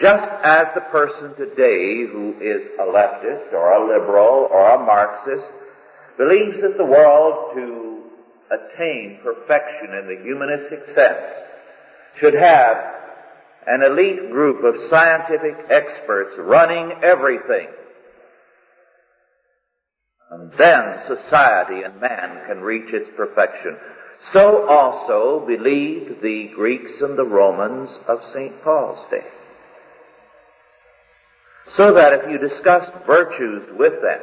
Just 0.00 0.28
as 0.42 0.66
the 0.74 0.80
person 0.92 1.34
today 1.36 2.06
who 2.10 2.36
is 2.40 2.68
a 2.80 2.84
leftist 2.84 3.52
or 3.52 3.72
a 3.72 3.86
liberal 3.86 4.48
or 4.50 4.74
a 4.74 4.78
Marxist 4.78 5.46
believes 6.16 6.62
that 6.62 6.78
the 6.78 6.84
world 6.84 7.54
to 7.54 8.02
attain 8.50 9.18
perfection 9.22 9.92
in 9.92 10.06
the 10.06 10.22
humanistic 10.22 10.86
sense 10.94 11.55
should 12.18 12.34
have 12.34 12.76
an 13.66 13.82
elite 13.82 14.30
group 14.30 14.64
of 14.64 14.88
scientific 14.88 15.56
experts 15.70 16.34
running 16.38 16.92
everything. 17.02 17.68
And 20.30 20.52
then 20.52 20.98
society 21.06 21.82
and 21.82 22.00
man 22.00 22.46
can 22.46 22.60
reach 22.60 22.92
its 22.92 23.08
perfection. 23.16 23.76
So 24.32 24.66
also 24.68 25.44
believed 25.46 26.22
the 26.22 26.50
Greeks 26.54 27.00
and 27.00 27.18
the 27.18 27.24
Romans 27.24 27.90
of 28.08 28.20
St. 28.32 28.62
Paul's 28.62 29.04
day. 29.10 29.24
So 31.70 31.94
that 31.94 32.12
if 32.12 32.30
you 32.30 32.38
discussed 32.38 32.92
virtues 33.06 33.68
with 33.76 34.00
them, 34.00 34.20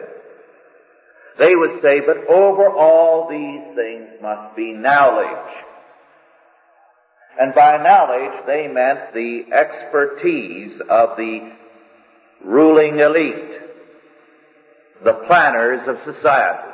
they 1.38 1.56
would 1.56 1.82
say, 1.82 2.00
but 2.00 2.28
over 2.28 2.70
all 2.70 3.28
these 3.30 3.76
things 3.76 4.10
must 4.22 4.56
be 4.56 4.74
knowledge. 4.74 5.54
And 7.40 7.54
by 7.56 7.78
knowledge, 7.78 8.46
they 8.46 8.68
meant 8.68 9.14
the 9.14 9.46
expertise 9.52 10.80
of 10.90 11.18
the 11.18 11.52
ruling 12.44 13.00
elite, 13.00 13.60
the 15.04 15.14
planners 15.26 15.88
of 15.88 15.98
society. 16.04 16.70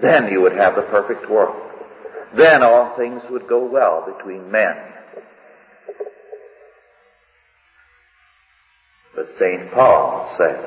Then 0.00 0.30
you 0.30 0.40
would 0.42 0.52
have 0.52 0.76
the 0.76 0.82
perfect 0.82 1.28
world. 1.28 1.60
Then 2.34 2.62
all 2.62 2.96
things 2.96 3.22
would 3.30 3.48
go 3.48 3.64
well 3.64 4.06
between 4.16 4.50
men. 4.50 4.76
But 9.16 9.26
St. 9.36 9.72
Paul 9.72 10.32
says, 10.38 10.64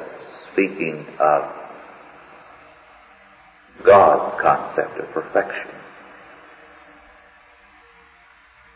speaking 0.51 1.05
of 1.19 1.49
God's 3.85 4.41
concept 4.41 4.99
of 4.99 5.09
perfection, 5.11 5.71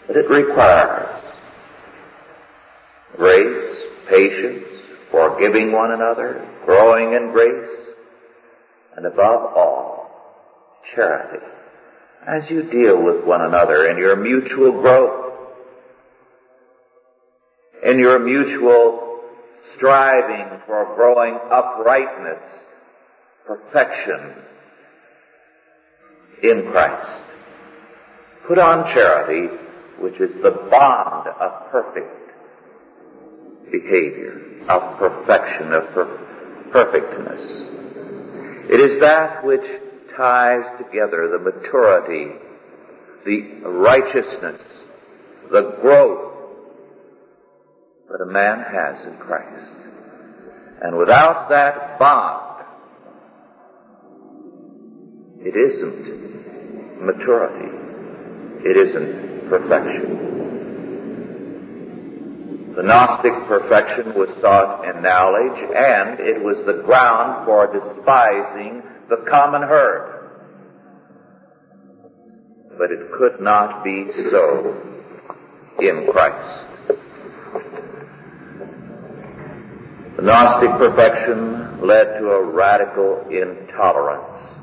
that 0.08 0.18
it 0.18 0.30
requires 0.30 1.24
grace, 3.16 3.84
patience, 4.10 4.68
forgiving 5.12 5.72
one 5.72 5.92
another, 5.92 6.48
growing 6.66 7.14
in 7.14 7.32
grace, 7.32 7.90
and 8.96 9.06
above 9.06 9.54
all, 9.56 10.10
charity 10.94 11.46
as 12.26 12.50
you 12.50 12.64
deal 12.64 13.02
with 13.02 13.24
one 13.24 13.42
another 13.42 13.88
in 13.90 13.98
your 13.98 14.16
mutual 14.16 14.72
growth, 14.82 15.34
in 17.84 18.00
your 18.00 18.20
mutual 18.20 19.22
striving 19.76 20.60
for 20.66 20.96
growing 20.96 21.38
uprightness, 21.52 22.42
perfection 23.46 24.34
in 26.42 26.72
Christ. 26.72 27.24
Put 28.48 28.58
on 28.58 28.92
charity, 28.94 29.56
which 30.00 30.20
is 30.20 30.34
the 30.42 30.68
bond 30.70 31.28
of 31.28 31.72
perfect 31.72 32.26
behavior, 33.72 34.64
of 34.70 34.98
perfection, 34.98 35.74
of 35.74 35.88
per- 35.94 36.70
perfectness. 36.72 37.42
It 38.70 38.80
is 38.80 39.00
that 39.02 39.46
which 39.46 39.66
ties 40.16 40.64
together 40.78 41.30
the 41.30 41.40
maturity, 41.40 42.34
the 43.26 43.68
righteousness, 43.68 44.62
the 45.52 45.78
growth 45.82 46.34
that 48.10 48.22
a 48.22 48.26
man 48.26 48.60
has 48.60 49.06
in 49.06 49.18
Christ. 49.18 49.72
And 50.82 50.98
without 50.98 51.50
that 51.50 51.98
bond, 52.00 52.66
it 55.40 55.56
isn't 55.56 57.04
maturity. 57.06 57.70
It 58.68 58.78
isn't 58.78 59.25
perfection. 59.50 60.36
The 62.76 62.84
Gnostic 62.84 63.32
perfection 63.48 64.14
was 64.16 64.28
sought 64.42 64.84
in 64.84 65.02
knowledge, 65.02 65.64
and 65.74 66.20
it 66.20 66.44
was 66.44 66.58
the 66.66 66.84
ground 66.84 67.46
for 67.46 67.72
despising 67.72 68.84
the 69.08 69.24
common 69.30 69.62
herd. 69.62 70.30
But 72.78 72.92
it 72.92 73.00
could 73.18 73.40
not 73.40 73.82
be 73.86 74.08
so 74.30 74.76
in 75.80 76.06
Christ. 76.12 76.68
The 80.18 80.22
Gnostic 80.22 80.72
perfection 80.72 81.80
led 81.80 82.20
to 82.20 82.28
a 82.28 82.44
radical 82.44 83.22
intolerance 83.30 84.58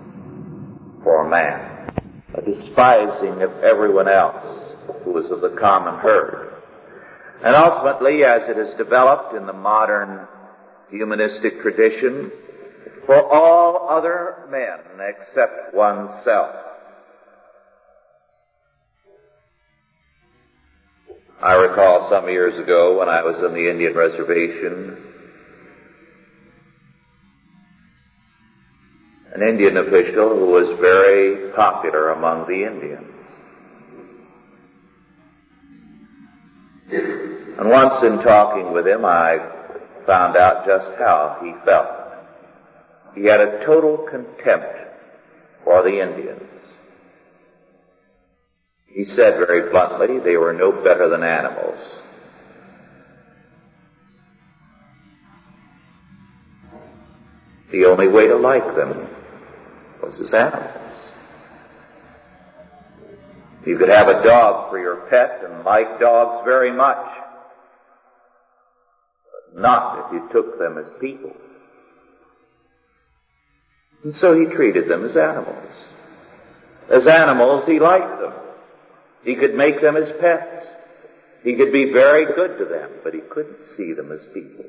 for 1.03 1.27
man, 1.31 1.95
a 2.35 2.43
despising 2.43 3.41
of 3.41 3.53
everyone 3.65 4.09
else 4.09 4.62
who 5.05 5.13
was 5.13 5.31
of 5.31 5.41
the 5.41 5.57
common 5.59 5.99
herd. 6.01 6.53
And 7.45 7.57
ultimately, 7.57 8.25
as 8.25 8.43
it 8.49 8.57
has 8.57 8.75
developed 8.77 9.35
in 9.35 9.47
the 9.47 9.53
modern 9.53 10.27
humanistic 10.91 11.61
tradition, 11.61 12.31
for 13.07 13.17
all 13.17 13.89
other 13.89 14.47
men 14.51 14.79
except 15.01 15.75
oneself. 15.75 16.55
I 21.43 21.55
recall 21.55 22.09
some 22.09 22.29
years 22.29 22.57
ago 22.63 22.99
when 22.99 23.09
I 23.09 23.23
was 23.23 23.35
on 23.43 23.53
the 23.53 23.69
Indian 23.69 23.95
reservation, 23.95 24.97
an 29.35 29.43
Indian 29.43 29.79
official 29.79 30.39
who 30.39 30.47
was 30.47 30.79
very 30.81 31.51
popular 31.53 32.11
among 32.11 32.47
the 32.47 32.65
Indians. 32.65 33.12
And 37.63 37.71
once 37.71 38.03
in 38.03 38.19
talking 38.25 38.73
with 38.73 38.89
him, 38.89 39.05
I 39.05 39.39
found 40.05 40.37
out 40.37 40.67
just 40.67 40.99
how 40.99 41.39
he 41.41 41.53
felt. 41.65 41.87
He 43.15 43.27
had 43.27 43.39
a 43.39 43.65
total 43.65 43.99
contempt 44.11 44.67
for 45.63 45.85
the 45.85 46.03
Indians. 46.03 46.43
He 48.89 49.05
said 49.05 49.39
very 49.47 49.71
bluntly 49.71 50.19
they 50.19 50.37
were 50.37 50.53
no 50.53 50.73
better 50.73 51.09
than 51.09 51.23
animals. 51.23 51.79
The 57.71 57.85
only 57.85 58.09
way 58.09 58.27
to 58.27 58.39
like 58.39 58.75
them 58.75 59.09
was 60.03 60.21
as 60.21 60.35
animals. 60.35 61.13
You 63.65 63.79
could 63.79 63.89
have 63.89 64.09
a 64.09 64.21
dog 64.25 64.69
for 64.69 64.81
your 64.81 65.07
pet 65.09 65.45
and 65.49 65.63
like 65.63 66.01
dogs 66.01 66.45
very 66.45 66.73
much, 66.73 67.07
not 69.55 70.07
if 70.07 70.13
you 70.13 70.29
took 70.33 70.59
them 70.59 70.79
as 70.79 70.91
people. 71.01 71.33
And 74.05 74.15
so 74.15 74.39
he 74.39 74.47
treated 74.47 74.89
them 74.89 75.05
as 75.05 75.17
animals. 75.17 75.73
As 76.91 77.07
animals, 77.07 77.65
he 77.67 77.79
liked 77.79 78.21
them. 78.21 78.33
He 79.25 79.37
could 79.37 79.55
make 79.55 79.81
them 79.81 79.95
his 79.95 80.11
pets. 80.21 80.67
He 81.45 81.57
could 81.57 81.73
be 81.73 81.93
very 81.93 82.27
good 82.35 82.59
to 82.59 82.65
them, 82.65 82.91
but 83.05 83.15
he 83.15 83.21
couldn't 83.21 83.65
see 83.77 83.93
them 83.93 84.11
as 84.11 84.27
people. 84.35 84.65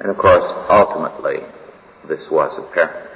And 0.00 0.10
of 0.10 0.18
course, 0.18 0.44
ultimately, 0.68 1.38
this 2.08 2.26
was 2.30 2.58
apparent. 2.58 3.10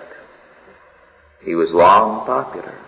He 1.44 1.54
was 1.54 1.70
long 1.72 2.26
popular, 2.26 2.78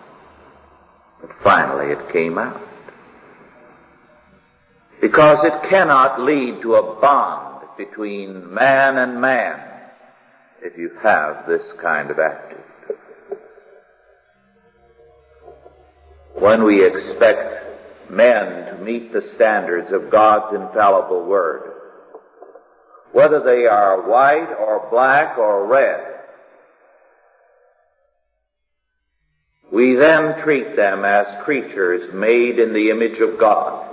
but 1.21 1.29
finally 1.43 1.93
it 1.93 2.11
came 2.11 2.37
out. 2.37 2.70
Because 5.01 5.39
it 5.43 5.69
cannot 5.69 6.21
lead 6.21 6.61
to 6.61 6.75
a 6.75 7.01
bond 7.01 7.65
between 7.75 8.53
man 8.53 8.97
and 8.97 9.19
man 9.19 9.59
if 10.61 10.77
you 10.77 10.91
have 11.01 11.47
this 11.47 11.63
kind 11.81 12.11
of 12.11 12.19
attitude. 12.19 12.59
When 16.37 16.63
we 16.63 16.85
expect 16.85 18.11
men 18.11 18.65
to 18.67 18.83
meet 18.83 19.11
the 19.11 19.23
standards 19.35 19.91
of 19.91 20.11
God's 20.11 20.55
infallible 20.55 21.25
Word, 21.25 21.71
whether 23.11 23.43
they 23.43 23.65
are 23.65 24.07
white 24.07 24.53
or 24.59 24.87
black 24.91 25.37
or 25.37 25.67
red, 25.67 26.11
we 29.71 29.95
then 29.95 30.43
treat 30.43 30.75
them 30.75 31.05
as 31.05 31.43
creatures 31.43 32.13
made 32.13 32.59
in 32.59 32.73
the 32.73 32.91
image 32.91 33.19
of 33.19 33.39
God, 33.39 33.90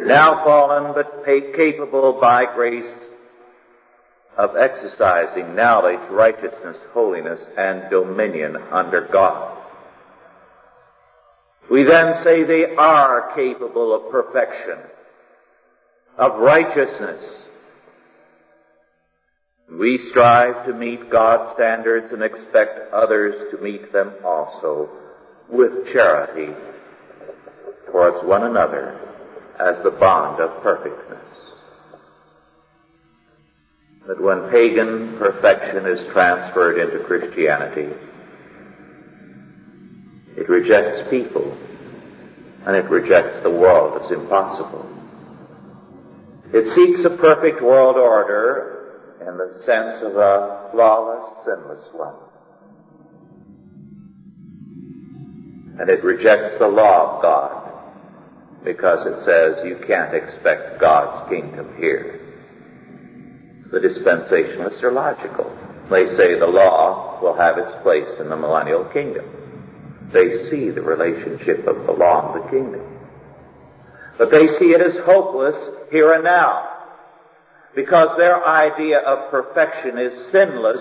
now 0.00 0.44
fallen 0.44 0.94
but 0.94 1.24
capable 1.24 2.18
by 2.20 2.44
grace 2.54 3.10
of 4.38 4.56
exercising 4.56 5.54
knowledge, 5.54 6.00
righteousness, 6.10 6.78
holiness, 6.92 7.40
and 7.58 7.90
dominion 7.90 8.56
under 8.72 9.08
God. 9.12 9.58
We 11.70 11.84
then 11.84 12.14
say 12.24 12.42
they 12.44 12.74
are 12.76 13.34
capable 13.34 13.94
of 13.94 14.10
perfection, 14.10 14.78
of 16.18 16.40
righteousness. 16.40 17.20
We 19.70 19.98
strive 20.10 20.66
to 20.66 20.74
meet 20.74 21.10
God's 21.10 21.54
standards 21.54 22.08
and 22.12 22.22
expect 22.22 22.92
others 22.92 23.34
to 23.52 23.62
meet 23.62 23.92
them 23.92 24.12
also 24.24 24.90
with 25.48 25.92
charity 25.92 26.52
towards 27.90 28.26
one 28.26 28.44
another 28.44 29.11
as 29.58 29.82
the 29.82 29.90
bond 29.90 30.40
of 30.40 30.62
perfectness. 30.62 31.30
But 34.06 34.20
when 34.20 34.50
pagan 34.50 35.16
perfection 35.18 35.86
is 35.86 36.04
transferred 36.12 36.78
into 36.78 37.04
Christianity, 37.04 37.94
it 40.36 40.48
rejects 40.48 41.08
people 41.10 41.56
and 42.66 42.76
it 42.76 42.88
rejects 42.90 43.42
the 43.42 43.50
world 43.50 44.02
as 44.02 44.10
impossible. 44.10 44.88
It 46.52 46.66
seeks 46.74 47.04
a 47.04 47.16
perfect 47.16 47.62
world 47.62 47.96
order 47.96 48.72
in 49.20 49.36
the 49.36 49.62
sense 49.64 50.02
of 50.02 50.16
a 50.16 50.68
flawless, 50.72 51.44
sinless 51.44 51.88
one. 51.92 52.14
And 55.80 55.88
it 55.88 56.04
rejects 56.04 56.58
the 56.58 56.68
law 56.68 57.16
of 57.16 57.22
God 57.22 57.61
because 58.64 59.06
it 59.06 59.24
says 59.24 59.64
you 59.64 59.84
can't 59.86 60.14
expect 60.14 60.80
God's 60.80 61.28
kingdom 61.28 61.74
here. 61.76 62.20
The 63.70 63.78
dispensationalists 63.78 64.82
are 64.82 64.92
logical. 64.92 65.50
They 65.90 66.06
say 66.16 66.38
the 66.38 66.46
law 66.46 67.20
will 67.22 67.36
have 67.36 67.58
its 67.58 67.72
place 67.82 68.08
in 68.20 68.28
the 68.28 68.36
millennial 68.36 68.84
kingdom. 68.92 69.24
They 70.12 70.50
see 70.50 70.70
the 70.70 70.82
relationship 70.82 71.66
of 71.66 71.86
the 71.86 71.92
law 71.92 72.34
and 72.34 72.44
the 72.44 72.50
kingdom. 72.50 72.98
But 74.18 74.30
they 74.30 74.46
see 74.58 74.72
it 74.72 74.80
as 74.80 75.04
hopeless 75.04 75.56
here 75.90 76.12
and 76.12 76.24
now. 76.24 76.68
Because 77.74 78.16
their 78.18 78.46
idea 78.46 78.98
of 78.98 79.30
perfection 79.30 79.98
is 79.98 80.30
sinless, 80.30 80.80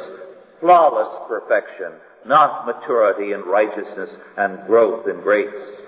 flawless 0.60 1.08
perfection, 1.30 1.94
not 2.26 2.66
maturity 2.66 3.32
and 3.32 3.46
righteousness 3.46 4.10
and 4.38 4.68
growth 4.68 5.08
in 5.08 5.22
grace. 5.22 5.82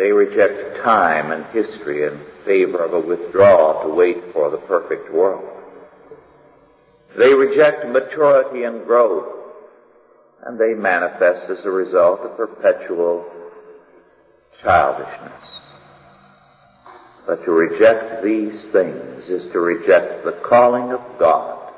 They 0.00 0.12
reject 0.12 0.82
time 0.82 1.30
and 1.30 1.44
history 1.52 2.04
in 2.04 2.24
favor 2.46 2.82
of 2.82 2.94
a 2.94 3.06
withdrawal 3.06 3.82
to 3.82 3.94
wait 3.94 4.16
for 4.32 4.50
the 4.50 4.56
perfect 4.56 5.12
world. 5.12 5.44
They 7.18 7.34
reject 7.34 7.86
maturity 7.86 8.64
and 8.64 8.86
growth, 8.86 9.28
and 10.46 10.58
they 10.58 10.72
manifest 10.72 11.50
as 11.50 11.66
a 11.66 11.70
result 11.70 12.20
of 12.20 12.38
perpetual 12.38 13.26
childishness. 14.62 15.44
But 17.26 17.44
to 17.44 17.50
reject 17.50 18.24
these 18.24 18.68
things 18.72 19.28
is 19.28 19.52
to 19.52 19.60
reject 19.60 20.24
the 20.24 20.40
calling 20.48 20.92
of 20.92 21.18
God. 21.18 21.74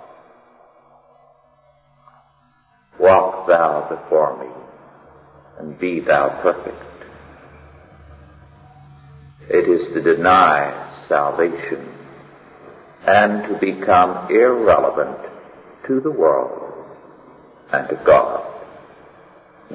Walk 3.00 3.48
thou 3.48 3.88
before 3.90 4.38
me, 4.44 4.52
and 5.58 5.76
be 5.76 5.98
thou 5.98 6.40
perfect. 6.40 6.91
It 9.54 9.68
is 9.68 9.92
to 9.92 10.00
deny 10.00 11.04
salvation 11.08 11.86
and 13.06 13.42
to 13.48 13.58
become 13.60 14.30
irrelevant 14.30 15.18
to 15.86 16.00
the 16.00 16.10
world 16.10 16.86
and 17.70 17.86
to 17.90 18.02
God. 18.06 18.48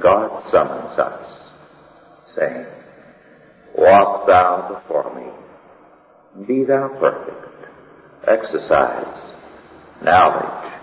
God 0.01 0.49
summons 0.49 0.97
us, 0.97 1.43
saying, 2.35 2.65
Walk 3.77 4.25
thou 4.25 4.81
before 4.81 5.13
me, 5.15 6.47
be 6.47 6.63
thou 6.63 6.87
perfect, 6.99 7.69
exercise 8.27 9.35
knowledge, 10.03 10.73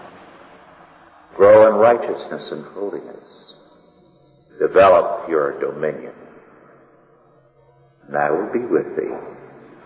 grow 1.34 1.66
in 1.66 1.74
righteousness 1.80 2.49
and 2.53 2.64
holiness, 2.66 3.55
develop 4.61 5.28
your 5.28 5.59
dominion, 5.59 6.14
and 8.09 8.16
I 8.16 8.30
will 8.30 8.52
be 8.52 8.61
with 8.61 8.96
thee 8.96 9.14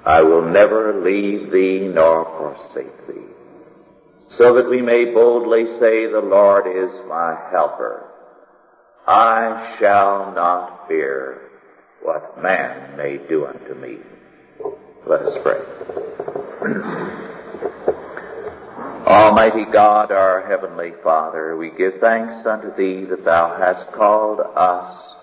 I 0.08 0.22
will 0.22 0.42
never 0.42 1.00
leave 1.02 1.52
thee 1.52 1.86
nor 1.92 2.24
forsake 2.24 3.06
thee. 3.08 3.26
So 4.30 4.54
that 4.54 4.70
we 4.70 4.80
may 4.80 5.12
boldly 5.12 5.66
say, 5.78 6.10
the 6.10 6.22
Lord 6.24 6.66
is 6.66 6.90
my 7.08 7.36
helper. 7.50 8.06
I 9.06 9.76
shall 9.78 10.32
not 10.34 10.88
fear 10.88 11.42
what 12.02 12.42
man 12.42 12.96
may 12.96 13.18
do 13.28 13.44
unto 13.46 13.74
me. 13.74 13.98
Let 15.06 15.20
us 15.20 15.36
pray. 15.42 15.60
Almighty 19.06 19.66
God, 19.70 20.10
our 20.10 20.40
Heavenly 20.46 20.92
Father, 21.02 21.54
we 21.56 21.70
give 21.76 22.00
thanks 22.00 22.46
unto 22.46 22.74
Thee 22.76 23.04
that 23.10 23.26
Thou 23.26 23.58
hast 23.58 23.92
called 23.94 24.40
us 24.40 25.14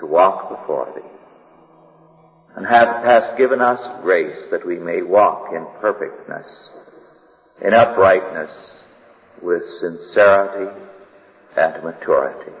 to 0.00 0.06
walk 0.06 0.50
before 0.50 0.92
Thee 0.94 1.15
and 2.56 2.66
have, 2.66 3.04
hast 3.04 3.36
given 3.36 3.60
us 3.60 3.78
grace 4.02 4.38
that 4.50 4.66
we 4.66 4.78
may 4.78 5.02
walk 5.02 5.50
in 5.52 5.66
perfectness, 5.80 6.46
in 7.62 7.74
uprightness, 7.74 8.50
with 9.42 9.62
sincerity 9.80 10.72
and 11.56 11.84
maturity. 11.84 12.52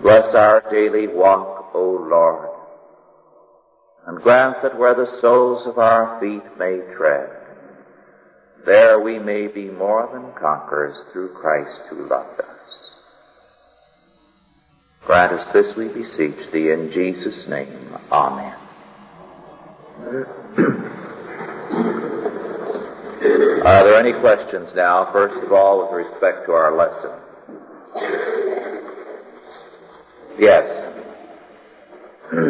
Bless 0.00 0.32
our 0.34 0.62
daily 0.70 1.08
walk, 1.08 1.72
O 1.74 2.06
Lord, 2.08 2.50
and 4.06 4.22
grant 4.22 4.56
that 4.62 4.78
where 4.78 4.94
the 4.94 5.20
soles 5.20 5.66
of 5.66 5.78
our 5.78 6.20
feet 6.20 6.58
may 6.58 6.78
tread, 6.96 7.30
there 8.64 9.00
we 9.00 9.18
may 9.18 9.48
be 9.48 9.70
more 9.70 10.08
than 10.12 10.40
conquerors 10.40 10.96
through 11.12 11.34
Christ 11.34 11.80
who 11.90 12.08
loved 12.08 12.40
us. 12.40 12.83
Grant 15.06 15.32
us 15.32 15.46
this, 15.52 15.72
we 15.76 15.88
beseech 15.88 16.50
thee, 16.52 16.70
in 16.70 16.90
Jesus' 16.92 17.46
name. 17.48 17.96
Amen. 18.10 18.54
Are 23.64 23.84
there 23.84 23.98
any 23.98 24.12
questions 24.20 24.68
now, 24.74 25.08
first 25.12 25.42
of 25.44 25.52
all, 25.52 25.82
with 25.82 25.92
respect 26.06 26.46
to 26.46 26.52
our 26.52 26.74
lesson? 26.76 27.20
Yes. 30.38 30.64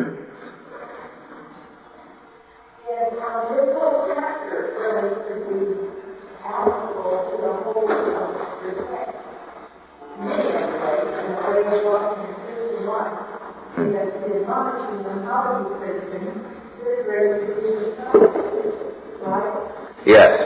because 14.25 14.33
the 14.33 14.41
admonishing 14.41 15.03
them 15.05 15.23
how 15.25 15.59
to 15.59 15.65
be 15.65 15.75
Christian, 15.79 16.45
this 16.83 17.07
very 17.07 17.47
Christian 17.47 17.95
right? 19.23 19.97
Yes. 20.07 20.37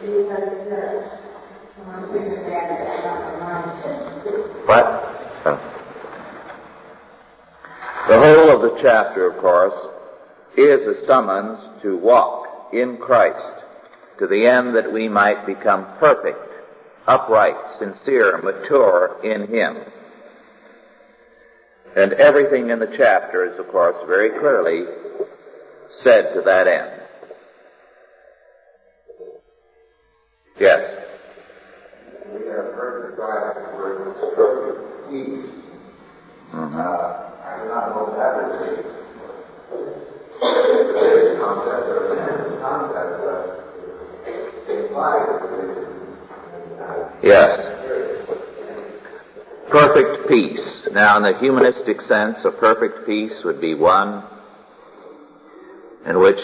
Because, 0.00 0.42
I'm 1.86 2.12
thinking 2.12 2.32
about 2.32 2.70
it, 2.70 2.94
about 3.36 3.84
the. 3.84 4.30
What? 4.66 4.86
Oh. 5.46 5.58
The 8.08 8.18
whole 8.18 8.50
of 8.50 8.62
the 8.62 8.82
chapter, 8.82 9.30
of 9.30 9.40
course, 9.40 9.74
is 10.56 10.86
a 10.86 11.06
summons 11.06 11.58
to 11.82 11.96
walk 11.96 12.72
in 12.72 12.98
Christ 12.98 13.62
to 14.18 14.26
the 14.26 14.46
end 14.46 14.76
that 14.76 14.92
we 14.92 15.08
might 15.08 15.46
become 15.46 15.86
perfect, 15.98 16.38
upright, 17.06 17.56
sincere, 17.78 18.40
mature 18.42 19.16
in 19.24 19.48
Him. 19.48 19.76
And 21.96 22.12
everything 22.14 22.70
in 22.70 22.80
the 22.80 22.92
chapter 22.96 23.44
is, 23.44 23.58
of 23.58 23.68
course, 23.68 23.96
very 24.06 24.30
clearly 24.40 24.84
said 26.02 26.34
to 26.34 26.40
that 26.44 26.66
end. 26.66 27.00
Yes. 30.58 30.82
We 32.32 32.46
have 32.46 32.74
heard 32.74 33.16
word 33.18 34.16
perfect 34.34 35.10
peace. 35.10 35.50
Mhm. 36.52 36.74
Uh, 36.74 36.80
I 37.44 37.62
do 37.62 37.68
not 37.68 37.90
know 37.90 38.06
if 38.10 38.16
that 38.18 38.34
is 38.40 38.84
a 40.42 41.38
concept 41.38 41.86
or 41.88 41.98
a 42.12 42.60
concept, 42.60 43.12
but 43.24 43.44
it 44.26 44.86
implies 44.86 45.34
Yes. 47.22 48.13
Perfect 49.74 50.28
peace. 50.28 50.88
Now, 50.92 51.16
in 51.16 51.24
the 51.24 51.36
humanistic 51.40 52.00
sense, 52.02 52.36
a 52.44 52.52
perfect 52.52 53.08
peace 53.08 53.42
would 53.44 53.60
be 53.60 53.74
one 53.74 54.22
in 56.06 56.20
which 56.20 56.38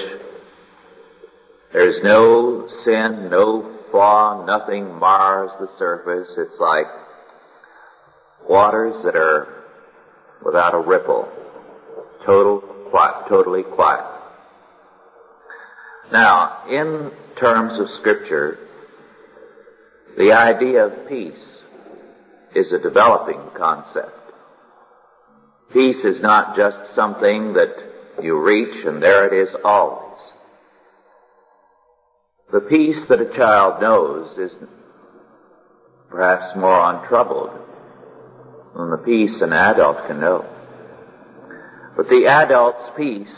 there's 1.72 2.02
no 2.02 2.68
sin, 2.84 3.28
no 3.30 3.78
flaw, 3.92 4.44
nothing 4.44 4.98
mars 4.98 5.48
the 5.60 5.68
surface. 5.78 6.26
It's 6.36 6.58
like 6.58 6.86
waters 8.48 9.00
that 9.04 9.14
are 9.14 9.62
without 10.44 10.74
a 10.74 10.80
ripple. 10.80 11.28
Total 12.26 12.58
quiet, 12.90 13.28
totally 13.28 13.62
quiet. 13.62 14.06
Now, 16.10 16.64
in 16.68 17.12
terms 17.38 17.78
of 17.78 17.90
scripture, 18.00 18.58
the 20.18 20.32
idea 20.32 20.86
of 20.86 21.08
peace 21.08 21.59
is 22.54 22.72
a 22.72 22.78
developing 22.78 23.40
concept. 23.56 24.32
Peace 25.72 26.04
is 26.04 26.20
not 26.20 26.56
just 26.56 26.94
something 26.94 27.52
that 27.52 27.74
you 28.22 28.38
reach 28.40 28.84
and 28.84 29.02
there 29.02 29.32
it 29.32 29.48
is 29.48 29.54
always. 29.64 30.18
The 32.52 32.60
peace 32.60 33.00
that 33.08 33.20
a 33.20 33.32
child 33.36 33.80
knows 33.80 34.36
is 34.36 34.52
perhaps 36.10 36.56
more 36.56 36.92
untroubled 36.92 37.50
than 38.76 38.90
the 38.90 38.96
peace 38.96 39.40
an 39.40 39.52
adult 39.52 40.08
can 40.08 40.18
know. 40.18 40.44
But 41.96 42.08
the 42.08 42.26
adult's 42.26 42.90
peace 42.96 43.28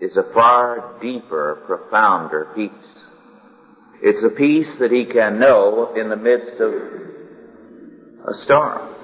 is 0.00 0.16
a 0.16 0.32
far 0.32 0.98
deeper, 1.00 1.62
profounder 1.66 2.48
peace. 2.54 2.70
It's 4.00 4.24
a 4.24 4.36
peace 4.36 4.76
that 4.78 4.92
he 4.92 5.06
can 5.06 5.40
know 5.40 5.94
in 5.96 6.08
the 6.08 6.16
midst 6.16 6.60
of 6.60 6.72
a 8.26 8.34
storm, 8.44 8.94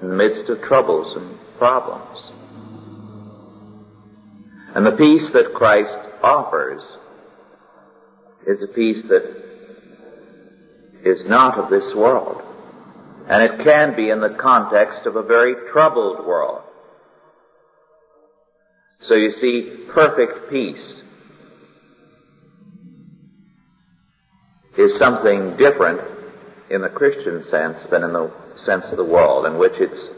in 0.00 0.08
the 0.08 0.14
midst 0.14 0.48
of 0.48 0.62
troubles 0.62 1.16
and 1.16 1.38
problems. 1.58 2.32
And 4.74 4.86
the 4.86 4.92
peace 4.92 5.30
that 5.32 5.54
Christ 5.54 5.96
offers 6.22 6.82
is 8.46 8.62
a 8.62 8.74
peace 8.74 9.02
that 9.08 9.44
is 11.04 11.24
not 11.26 11.58
of 11.58 11.70
this 11.70 11.94
world. 11.96 12.42
And 13.28 13.42
it 13.42 13.64
can 13.64 13.96
be 13.96 14.10
in 14.10 14.20
the 14.20 14.36
context 14.40 15.06
of 15.06 15.16
a 15.16 15.22
very 15.22 15.54
troubled 15.72 16.26
world. 16.26 16.62
So 19.02 19.14
you 19.14 19.30
see, 19.30 19.86
perfect 19.92 20.50
peace 20.50 21.02
is 24.78 24.98
something 24.98 25.56
different 25.56 26.00
in 26.70 26.82
the 26.82 26.88
Christian 26.88 27.44
sense 27.50 27.86
than 27.90 28.04
in 28.04 28.12
the 28.12 28.32
sense 28.58 28.86
of 28.90 28.96
the 28.96 29.04
world, 29.04 29.46
in 29.46 29.58
which 29.58 29.72
it's 29.76 30.08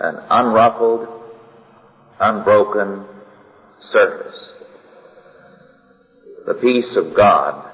an 0.00 0.16
unruffled, 0.30 1.08
unbroken 2.20 3.04
surface. 3.80 4.50
The 6.46 6.54
peace 6.54 6.96
of 6.96 7.16
God 7.16 7.72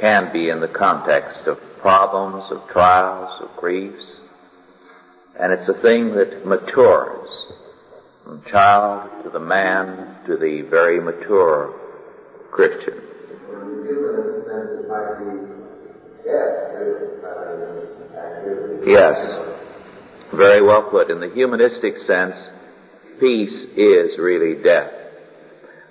can 0.00 0.32
be 0.32 0.48
in 0.48 0.60
the 0.60 0.68
context 0.68 1.46
of 1.46 1.58
problems, 1.80 2.50
of 2.50 2.68
trials, 2.72 3.42
of 3.42 3.56
griefs, 3.56 4.20
and 5.38 5.52
it's 5.52 5.68
a 5.68 5.80
thing 5.82 6.14
that 6.14 6.46
matures 6.46 7.28
from 8.24 8.42
child 8.50 9.10
to 9.24 9.30
the 9.30 9.40
man 9.40 10.16
to 10.26 10.36
the 10.36 10.62
very 10.70 11.00
mature 11.00 11.74
Christian. 12.50 13.00
Yes, 18.86 19.18
very 20.32 20.62
well 20.62 20.88
put. 20.90 21.10
In 21.10 21.20
the 21.20 21.30
humanistic 21.30 21.96
sense, 21.98 22.36
peace 23.20 23.66
is 23.76 24.18
really 24.18 24.62
death. 24.62 24.92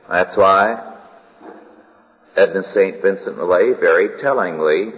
That's 0.10 0.36
why 0.36 0.96
Edna 2.36 2.64
St. 2.74 3.02
Vincent 3.02 3.38
Millay 3.38 3.74
very 3.80 4.22
tellingly, 4.22 4.92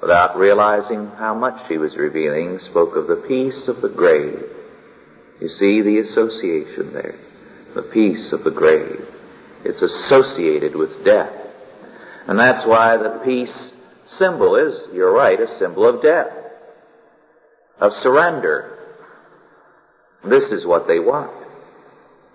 without 0.00 0.36
realizing 0.36 1.06
how 1.18 1.34
much 1.34 1.68
she 1.68 1.78
was 1.78 1.96
revealing, 1.96 2.58
spoke 2.60 2.96
of 2.96 3.06
the 3.06 3.24
peace 3.28 3.68
of 3.68 3.80
the 3.80 3.88
grave. 3.88 4.42
You 5.40 5.48
see 5.48 5.82
the 5.82 5.98
association 5.98 6.92
there. 6.92 7.14
The 7.74 7.82
peace 7.82 8.32
of 8.32 8.44
the 8.44 8.50
grave. 8.50 9.06
It's 9.64 9.82
associated 9.82 10.74
with 10.74 11.04
death. 11.04 11.32
And 12.26 12.38
that's 12.38 12.66
why 12.66 12.96
the 12.96 13.20
peace 13.24 13.72
symbol 14.06 14.56
is, 14.56 14.94
you're 14.94 15.12
right, 15.12 15.40
a 15.40 15.48
symbol 15.58 15.88
of 15.88 16.02
death. 16.02 16.32
Of 17.80 17.92
surrender. 18.02 18.78
This 20.24 20.44
is 20.52 20.66
what 20.66 20.86
they 20.86 20.98
want. 20.98 21.32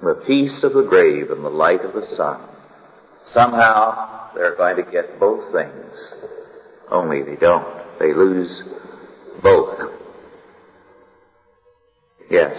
The 0.01 0.24
peace 0.28 0.63
of 0.63 0.74
the 0.74 0.84
grave 0.84 1.32
and 1.32 1.43
the 1.43 1.49
light 1.49 1.82
of 1.82 1.93
the 1.93 2.05
sun. 2.15 2.41
Somehow 3.26 4.34
they're 4.36 4.55
going 4.55 4.76
to 4.78 4.91
get 4.91 5.20
both 5.20 5.51
things. 5.51 6.13
Only 6.89 7.24
they 7.24 7.36
don't. 7.36 7.65
They 7.99 8.13
lose 8.13 8.61
both. 9.41 9.80
Yes. 12.30 12.55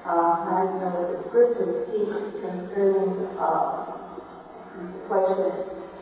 Uh, 0.00 0.10
I 0.10 0.64
know 0.80 0.90
that 0.96 1.22
the 1.22 1.28
scriptures 1.28 1.88
teach 1.92 2.08
concerning 2.40 3.28
uh, 3.36 3.84
the 4.76 4.98
question, 5.08 5.52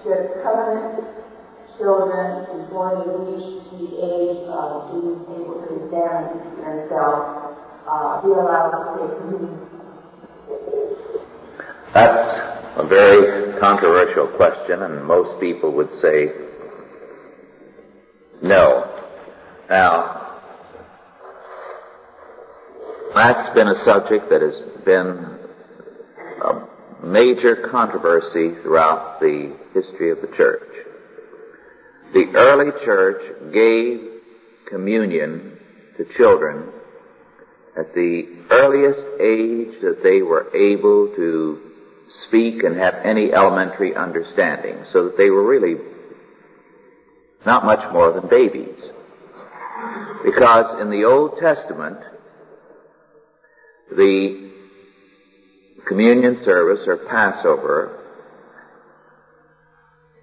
should 0.02 0.38
covenant 0.42 1.02
children 1.76 2.46
before 2.62 2.94
they 2.94 3.10
reach 3.26 3.58
the 3.74 3.86
age 3.98 4.46
of 4.46 4.92
being 4.92 5.18
able 5.34 5.66
to 5.66 5.82
examine 5.82 6.38
themselves 6.62 7.58
uh, 7.88 8.22
be 8.22 8.28
allowed 8.28 8.70
to 8.70 9.08
take 9.08 9.18
communion? 9.18 9.58
That's 11.94 12.40
a 12.76 12.86
very 12.86 13.58
controversial 13.58 14.28
question, 14.36 14.82
and 14.82 15.04
most 15.04 15.40
people 15.40 15.72
would 15.72 15.90
say 16.00 16.30
no. 18.42 18.94
Now, 19.68 20.27
that's 23.14 23.54
been 23.54 23.68
a 23.68 23.84
subject 23.84 24.30
that 24.30 24.42
has 24.42 24.60
been 24.84 25.38
a 26.44 27.06
major 27.06 27.68
controversy 27.70 28.60
throughout 28.62 29.20
the 29.20 29.56
history 29.74 30.10
of 30.10 30.20
the 30.20 30.28
church. 30.36 30.68
The 32.12 32.32
early 32.34 32.70
church 32.84 33.52
gave 33.52 34.20
communion 34.68 35.58
to 35.96 36.04
children 36.16 36.68
at 37.78 37.94
the 37.94 38.26
earliest 38.50 39.00
age 39.20 39.80
that 39.82 40.02
they 40.02 40.22
were 40.22 40.54
able 40.54 41.14
to 41.14 41.60
speak 42.26 42.64
and 42.64 42.76
have 42.76 42.94
any 43.04 43.32
elementary 43.32 43.94
understanding, 43.94 44.84
so 44.92 45.04
that 45.04 45.16
they 45.16 45.30
were 45.30 45.46
really 45.46 45.76
not 47.44 47.64
much 47.64 47.92
more 47.92 48.12
than 48.12 48.28
babies. 48.28 48.80
Because 50.24 50.80
in 50.80 50.90
the 50.90 51.04
Old 51.04 51.38
Testament, 51.38 51.98
the 53.90 54.50
communion 55.86 56.42
service 56.44 56.86
or 56.86 56.96
Passover 56.96 58.04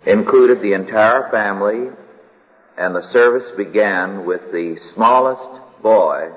included 0.05 0.61
the 0.61 0.73
entire 0.73 1.29
family 1.31 1.89
and 2.77 2.95
the 2.95 3.11
service 3.11 3.49
began 3.57 4.25
with 4.25 4.41
the 4.51 4.77
smallest 4.93 5.81
boy 5.81 6.29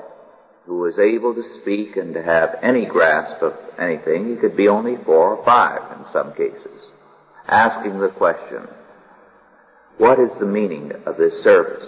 who 0.66 0.78
was 0.78 0.98
able 0.98 1.34
to 1.34 1.42
speak 1.60 1.96
and 1.96 2.14
to 2.14 2.22
have 2.22 2.56
any 2.62 2.86
grasp 2.86 3.42
of 3.42 3.54
anything. 3.78 4.28
He 4.28 4.36
could 4.36 4.56
be 4.56 4.68
only 4.68 4.96
four 5.04 5.36
or 5.36 5.44
five 5.44 5.98
in 5.98 6.04
some 6.12 6.32
cases, 6.34 6.80
asking 7.46 7.98
the 7.98 8.08
question, 8.08 8.68
what 9.96 10.20
is 10.20 10.30
the 10.38 10.46
meaning 10.46 10.92
of 11.06 11.16
this 11.16 11.42
service? 11.42 11.86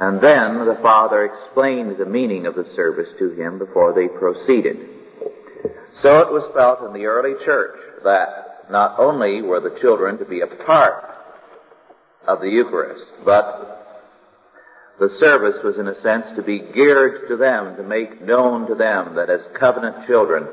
And 0.00 0.20
then 0.20 0.66
the 0.66 0.78
father 0.82 1.24
explained 1.24 1.96
the 1.98 2.06
meaning 2.06 2.46
of 2.46 2.56
the 2.56 2.68
service 2.74 3.08
to 3.18 3.30
him 3.30 3.58
before 3.58 3.92
they 3.94 4.08
proceeded. 4.08 4.76
So 6.02 6.20
it 6.20 6.32
was 6.32 6.50
felt 6.54 6.82
in 6.82 6.92
the 6.92 7.06
early 7.06 7.34
church 7.44 7.78
that 8.02 8.70
not 8.70 8.98
only 8.98 9.42
were 9.42 9.60
the 9.60 9.78
children 9.80 10.18
to 10.18 10.24
be 10.24 10.40
a 10.40 10.64
part 10.64 11.04
of 12.26 12.40
the 12.40 12.48
Eucharist, 12.48 13.06
but 13.24 13.74
the 14.98 15.10
service 15.20 15.56
was 15.62 15.78
in 15.78 15.88
a 15.88 16.00
sense 16.00 16.26
to 16.36 16.42
be 16.42 16.60
geared 16.74 17.28
to 17.28 17.36
them, 17.36 17.76
to 17.76 17.82
make 17.82 18.22
known 18.22 18.66
to 18.68 18.74
them 18.74 19.14
that 19.16 19.30
as 19.30 19.40
covenant 19.58 20.06
children, 20.06 20.46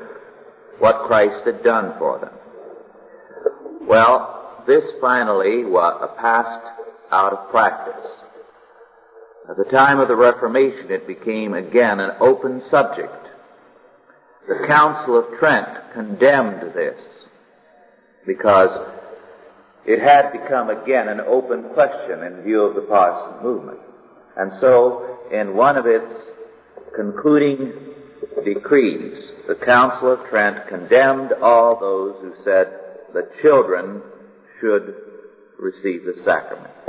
what 0.78 1.06
Christ 1.06 1.44
had 1.46 1.62
done 1.62 1.94
for 1.98 2.18
them. 2.18 2.32
Well, 3.86 4.62
this 4.66 4.84
finally 5.00 5.64
was 5.64 6.00
uh, 6.02 6.20
passed 6.20 6.66
out 7.10 7.32
of 7.32 7.50
practice. 7.50 8.10
At 9.48 9.56
the 9.56 9.64
time 9.64 9.98
of 9.98 10.06
the 10.06 10.16
Reformation, 10.16 10.90
it 10.90 11.06
became 11.06 11.54
again 11.54 11.98
an 11.98 12.12
open 12.20 12.62
subject. 12.70 13.26
The 14.46 14.66
Council 14.68 15.18
of 15.18 15.38
Trent 15.38 15.68
condemned 15.94 16.74
this 16.74 17.00
because 18.24 18.70
it 19.84 20.00
had 20.00 20.30
become 20.30 20.70
again 20.70 21.08
an 21.08 21.20
open 21.20 21.70
question 21.74 22.22
in 22.22 22.42
view 22.42 22.62
of 22.62 22.76
the 22.76 22.82
Protestant 22.82 23.42
movement. 23.42 23.80
And 24.36 24.52
so, 24.60 25.18
in 25.32 25.56
one 25.56 25.76
of 25.76 25.86
its 25.86 26.12
concluding 26.94 27.72
decrees, 28.44 29.30
the 29.48 29.56
Council 29.56 30.12
of 30.12 30.20
Trent 30.28 30.68
condemned 30.68 31.32
all 31.42 31.78
those 31.80 32.14
who 32.22 32.32
said 32.44 32.68
that 33.12 33.40
children 33.42 34.02
should 34.60 34.94
receive 35.58 36.04
the 36.04 36.14
sacrament. 36.24 36.81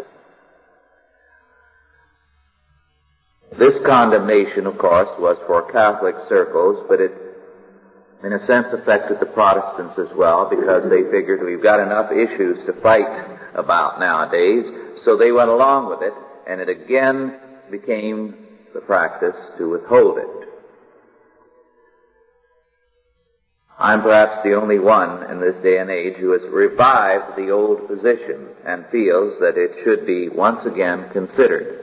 This 3.58 3.76
condemnation, 3.86 4.66
of 4.66 4.78
course, 4.78 5.10
was 5.20 5.38
for 5.46 5.72
Catholic 5.72 6.16
circles, 6.28 6.84
but 6.90 7.00
it, 7.00 7.12
in 8.24 8.34
a 8.34 8.40
sense, 8.46 8.68
affected 8.72 9.20
the 9.20 9.28
Protestants 9.28 10.00
as 10.00 10.16
well 10.18 10.50
because 10.50 10.90
they 10.90 11.04
figured 11.12 11.44
we've 11.44 11.62
got 11.62 11.80
enough 11.80 12.12
issues 12.12 12.58
to 12.66 12.74
fight 12.82 13.08
about 13.54 14.00
nowadays, 14.00 14.66
so 15.06 15.16
they 15.16 15.32
went 15.32 15.50
along 15.50 15.90
with 15.90 16.02
it, 16.02 16.14
and 16.48 16.62
it 16.62 16.70
again 16.70 17.36
became 17.70 18.36
the 18.74 18.82
practice 18.82 19.38
to 19.60 19.70
withhold 19.70 20.18
it. 20.18 20.50
I'm 23.78 24.02
perhaps 24.02 24.38
the 24.44 24.54
only 24.54 24.80
one 24.80 25.30
in 25.30 25.40
this 25.40 25.62
day 25.62 25.78
and 25.78 25.90
age 25.90 26.16
who 26.16 26.32
has 26.32 26.42
revived 26.50 27.36
the 27.36 27.52
old 27.52 27.88
position 27.88 28.48
and 28.66 28.86
feels 28.92 29.38
that 29.40 29.58
it 29.58 29.72
should 29.84 30.06
be 30.06 30.30
once 30.30 30.66
again 30.66 31.10
considered. 31.12 31.83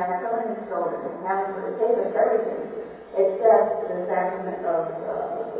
Have 0.00 0.24
so 0.24 0.32
many 0.32 0.56
children 0.68 0.96
and 1.04 1.20
having 1.28 1.52
for 1.52 1.62
the 1.68 1.76
sake 1.76 1.96
of 2.00 2.08
everything 2.16 2.72
except 3.20 3.68
the 3.90 3.96
sacrament 4.08 4.64
of, 4.64 4.88
uh, 4.88 5.52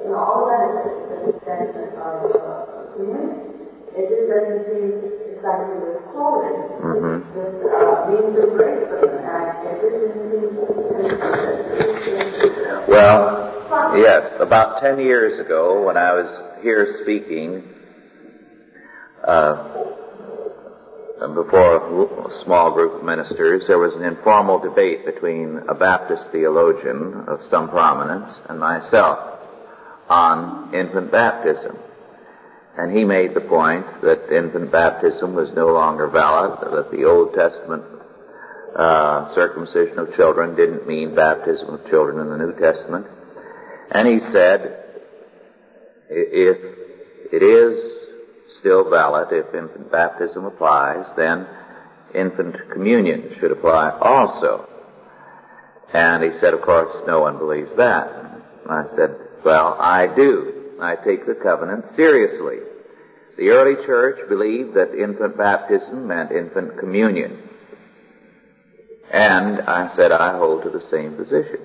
you 0.00 0.08
know, 0.08 0.16
all 0.16 0.48
the 0.48 0.56
benefits, 0.56 0.96
the 1.12 1.36
sacrament 1.44 1.92
of 2.00 2.32
uh, 2.32 2.88
communion. 2.96 3.52
It 3.92 4.08
just 4.08 4.24
doesn't 4.32 4.64
seem 4.72 4.96
exactly 5.36 5.76
withholding. 5.84 6.80
Mhm. 6.80 7.20
Just 7.36 7.60
uh, 7.68 8.08
being 8.08 8.32
the 8.32 8.46
grace 8.56 8.88
of 8.88 9.04
them. 9.04 9.20
And 9.20 9.44
it 9.52 9.84
just 9.84 9.92
doesn't 9.92 10.32
seem. 10.32 10.56
Well, 12.88 13.20
yes, 13.96 14.32
about 14.40 14.80
ten 14.80 14.98
years 14.98 15.38
ago 15.38 15.82
when 15.84 15.96
I 15.96 16.12
was 16.12 16.30
here 16.62 16.86
speaking, 17.02 17.62
uh, 19.26 19.54
before 21.30 22.26
a 22.26 22.44
small 22.44 22.72
group 22.72 22.98
of 22.98 23.04
ministers, 23.04 23.64
there 23.66 23.78
was 23.78 23.94
an 23.94 24.04
informal 24.04 24.58
debate 24.58 25.04
between 25.06 25.60
a 25.68 25.74
Baptist 25.74 26.24
theologian 26.32 27.24
of 27.28 27.40
some 27.50 27.68
prominence 27.68 28.32
and 28.48 28.58
myself 28.58 29.40
on 30.08 30.74
infant 30.74 31.12
baptism. 31.12 31.76
And 32.76 32.96
he 32.96 33.04
made 33.04 33.34
the 33.34 33.42
point 33.42 33.86
that 34.02 34.34
infant 34.34 34.72
baptism 34.72 35.34
was 35.34 35.50
no 35.54 35.68
longer 35.68 36.08
valid, 36.08 36.58
that 36.60 36.90
the 36.90 37.04
Old 37.04 37.34
Testament 37.34 37.84
uh, 38.76 39.34
circumcision 39.34 39.98
of 39.98 40.14
children 40.16 40.56
didn't 40.56 40.86
mean 40.86 41.14
baptism 41.14 41.68
of 41.68 41.86
children 41.90 42.18
in 42.20 42.30
the 42.30 42.38
New 42.38 42.58
Testament. 42.58 43.06
And 43.90 44.08
he 44.08 44.20
said, 44.32 44.84
if 46.08 46.56
it 47.32 47.42
is 47.42 48.01
still 48.62 48.88
valid, 48.88 49.28
if 49.32 49.52
infant 49.54 49.90
baptism 49.90 50.44
applies, 50.44 51.04
then 51.16 51.46
infant 52.14 52.56
communion 52.72 53.34
should 53.40 53.50
apply 53.50 53.90
also. 54.00 54.68
And 55.92 56.22
he 56.22 56.30
said, 56.40 56.54
of 56.54 56.62
course, 56.62 56.94
no 57.06 57.20
one 57.20 57.38
believes 57.38 57.76
that. 57.76 58.08
I 58.70 58.84
said, 58.96 59.16
well, 59.44 59.76
I 59.78 60.06
do. 60.14 60.76
I 60.80 60.94
take 60.96 61.26
the 61.26 61.34
covenant 61.34 61.84
seriously. 61.96 62.58
The 63.36 63.48
early 63.50 63.84
church 63.84 64.28
believed 64.28 64.74
that 64.74 64.94
infant 64.94 65.36
baptism 65.36 66.06
meant 66.06 66.30
infant 66.30 66.78
communion. 66.78 67.48
And 69.10 69.60
I 69.62 69.94
said, 69.96 70.12
I 70.12 70.38
hold 70.38 70.62
to 70.62 70.70
the 70.70 70.86
same 70.90 71.16
position. 71.16 71.60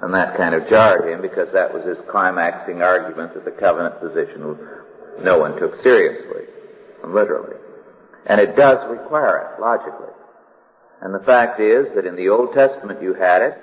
And 0.00 0.14
that 0.14 0.36
kind 0.36 0.54
of 0.54 0.68
jarred 0.68 1.12
him 1.12 1.22
because 1.22 1.52
that 1.52 1.72
was 1.72 1.84
his 1.86 1.98
climaxing 2.10 2.82
argument 2.82 3.34
that 3.34 3.44
the 3.44 3.52
covenant 3.52 4.00
position 4.00 4.42
no 5.22 5.38
one 5.38 5.58
took 5.58 5.74
seriously 5.82 6.44
literally. 7.12 7.56
And 8.26 8.40
it 8.40 8.56
does 8.56 8.78
require 8.90 9.54
it, 9.54 9.60
logically. 9.60 10.12
And 11.00 11.14
the 11.14 11.24
fact 11.24 11.60
is 11.60 11.94
that 11.94 12.06
in 12.06 12.16
the 12.16 12.28
Old 12.28 12.54
Testament 12.54 13.02
you 13.02 13.14
had 13.14 13.42
it, 13.42 13.54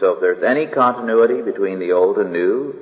so 0.00 0.14
if 0.14 0.20
there's 0.20 0.42
any 0.42 0.66
continuity 0.66 1.42
between 1.42 1.78
the 1.78 1.92
Old 1.92 2.18
and 2.18 2.32
New, 2.32 2.74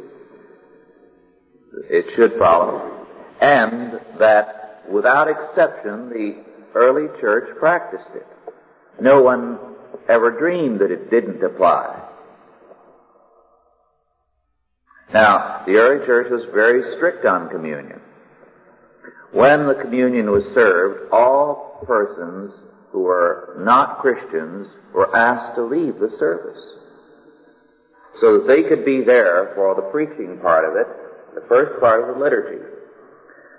it 1.91 2.07
should 2.17 2.39
follow. 2.39 3.07
And 3.41 4.01
that 4.19 4.85
without 4.91 5.29
exception, 5.29 6.09
the 6.09 6.45
early 6.75 7.09
church 7.21 7.57
practiced 7.59 8.11
it. 8.15 8.27
No 9.01 9.23
one 9.23 9.59
ever 10.09 10.31
dreamed 10.31 10.81
that 10.81 10.91
it 10.91 11.11
didn't 11.11 11.43
apply. 11.43 12.07
Now, 15.13 15.65
the 15.67 15.75
early 15.77 16.07
church 16.07 16.29
was 16.31 16.45
very 16.55 16.97
strict 16.97 17.27
on 17.27 17.51
communion. 17.51 18.00
When 19.33 19.67
the 19.67 19.75
communion 19.75 20.31
was 20.31 20.45
served, 20.55 21.13
all 21.13 21.85
persons 21.87 22.53
who 22.91 23.01
were 23.03 23.57
not 23.59 24.01
Christians 24.01 24.67
were 24.93 25.15
asked 25.15 25.55
to 25.57 25.63
leave 25.63 25.99
the 25.99 26.11
service. 26.19 26.61
so 28.21 28.39
that 28.39 28.49
they 28.49 28.65
could 28.69 28.85
be 28.85 29.03
there 29.03 29.53
for 29.55 29.75
the 29.75 29.89
preaching 29.93 30.39
part 30.43 30.69
of 30.69 30.77
it, 30.77 30.87
the 31.35 31.47
first 31.49 31.81
part 31.81 32.03
of 32.03 32.15
the 32.15 32.23
liturgy. 32.23 32.63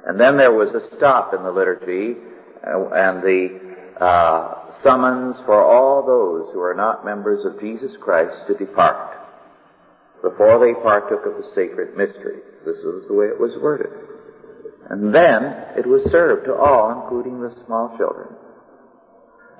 And 0.06 0.20
then 0.20 0.38
there 0.38 0.52
was 0.52 0.70
a 0.76 0.96
stop 0.98 1.34
in 1.34 1.42
the 1.42 1.52
liturgy 1.52 2.18
and 2.64 3.24
the 3.24 3.60
uh, 4.00 4.72
summons 4.84 5.38
for 5.46 5.64
all 5.64 6.06
those 6.06 6.54
who 6.54 6.60
are 6.60 6.76
not 6.76 7.06
members 7.06 7.46
of 7.46 7.60
Jesus 7.60 7.92
Christ 8.02 8.36
to 8.48 8.54
depart 8.56 9.18
before 10.22 10.60
they 10.60 10.80
partook 10.82 11.26
of 11.26 11.34
the 11.34 11.50
sacred 11.56 11.96
mystery. 11.98 12.42
This 12.66 12.78
was 12.84 13.06
the 13.08 13.14
way 13.14 13.28
it 13.28 13.39
was 13.39 13.52
worded. 13.62 14.11
And 14.92 15.16
then 15.16 15.44
it 15.78 15.88
was 15.88 16.04
served 16.12 16.44
to 16.48 16.54
all, 16.54 16.92
including 17.02 17.39
the 17.39 17.56
small 17.66 17.96
children. 17.98 18.28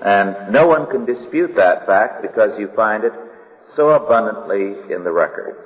And 0.04 0.52
no 0.52 0.68
one 0.68 0.92
can 0.92 1.06
dispute 1.06 1.56
that 1.56 1.86
fact 1.86 2.22
because 2.22 2.60
you 2.60 2.70
find 2.76 3.06
it 3.06 3.14
so 3.78 3.92
abundantly 3.92 4.76
in 4.94 5.06
the 5.06 5.12
records. 5.12 5.66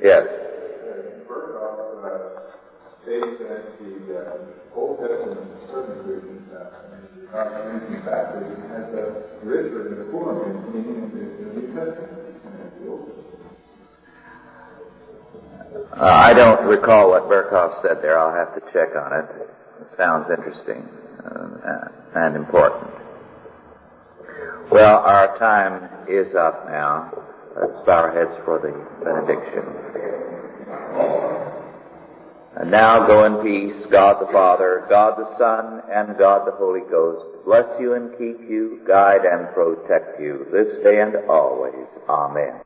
Yes. 0.00 0.28
Uh, 0.28 1.40
uh, 7.34 7.48
has 8.70 8.94
a 8.94 9.26
meaning 10.72 11.02
in 11.02 11.10
the 11.10 11.60
New 11.60 11.66
Testament. 11.74 12.21
Uh, 15.74 16.04
I 16.04 16.34
don't 16.34 16.66
recall 16.66 17.10
what 17.10 17.24
Berkhof 17.24 17.80
said 17.82 17.98
there. 18.02 18.18
I'll 18.18 18.34
have 18.34 18.54
to 18.54 18.60
check 18.72 18.96
on 18.96 19.12
it. 19.12 19.26
It 19.80 19.96
sounds 19.96 20.28
interesting 20.30 20.88
uh, 21.24 21.88
and 22.14 22.36
important. 22.36 22.90
Well, 24.70 24.98
our 24.98 25.38
time 25.38 25.88
is 26.08 26.34
up 26.34 26.66
now. 26.66 27.12
Let's 27.60 27.78
bow 27.86 28.02
our 28.02 28.12
heads 28.12 28.38
for 28.44 28.58
the 28.58 28.72
benediction. 29.04 29.82
And 32.56 32.70
now 32.70 33.06
go 33.06 33.24
in 33.24 33.42
peace, 33.42 33.86
God 33.90 34.20
the 34.20 34.30
Father, 34.32 34.86
God 34.88 35.18
the 35.18 35.36
Son, 35.38 35.82
and 35.90 36.18
God 36.18 36.46
the 36.46 36.52
Holy 36.52 36.82
Ghost. 36.90 37.44
Bless 37.44 37.66
you 37.80 37.94
and 37.94 38.10
keep 38.12 38.48
you, 38.48 38.80
guide 38.86 39.24
and 39.24 39.52
protect 39.54 40.20
you 40.20 40.46
this 40.52 40.82
day 40.82 41.00
and 41.00 41.16
always. 41.28 41.88
Amen. 42.08 42.60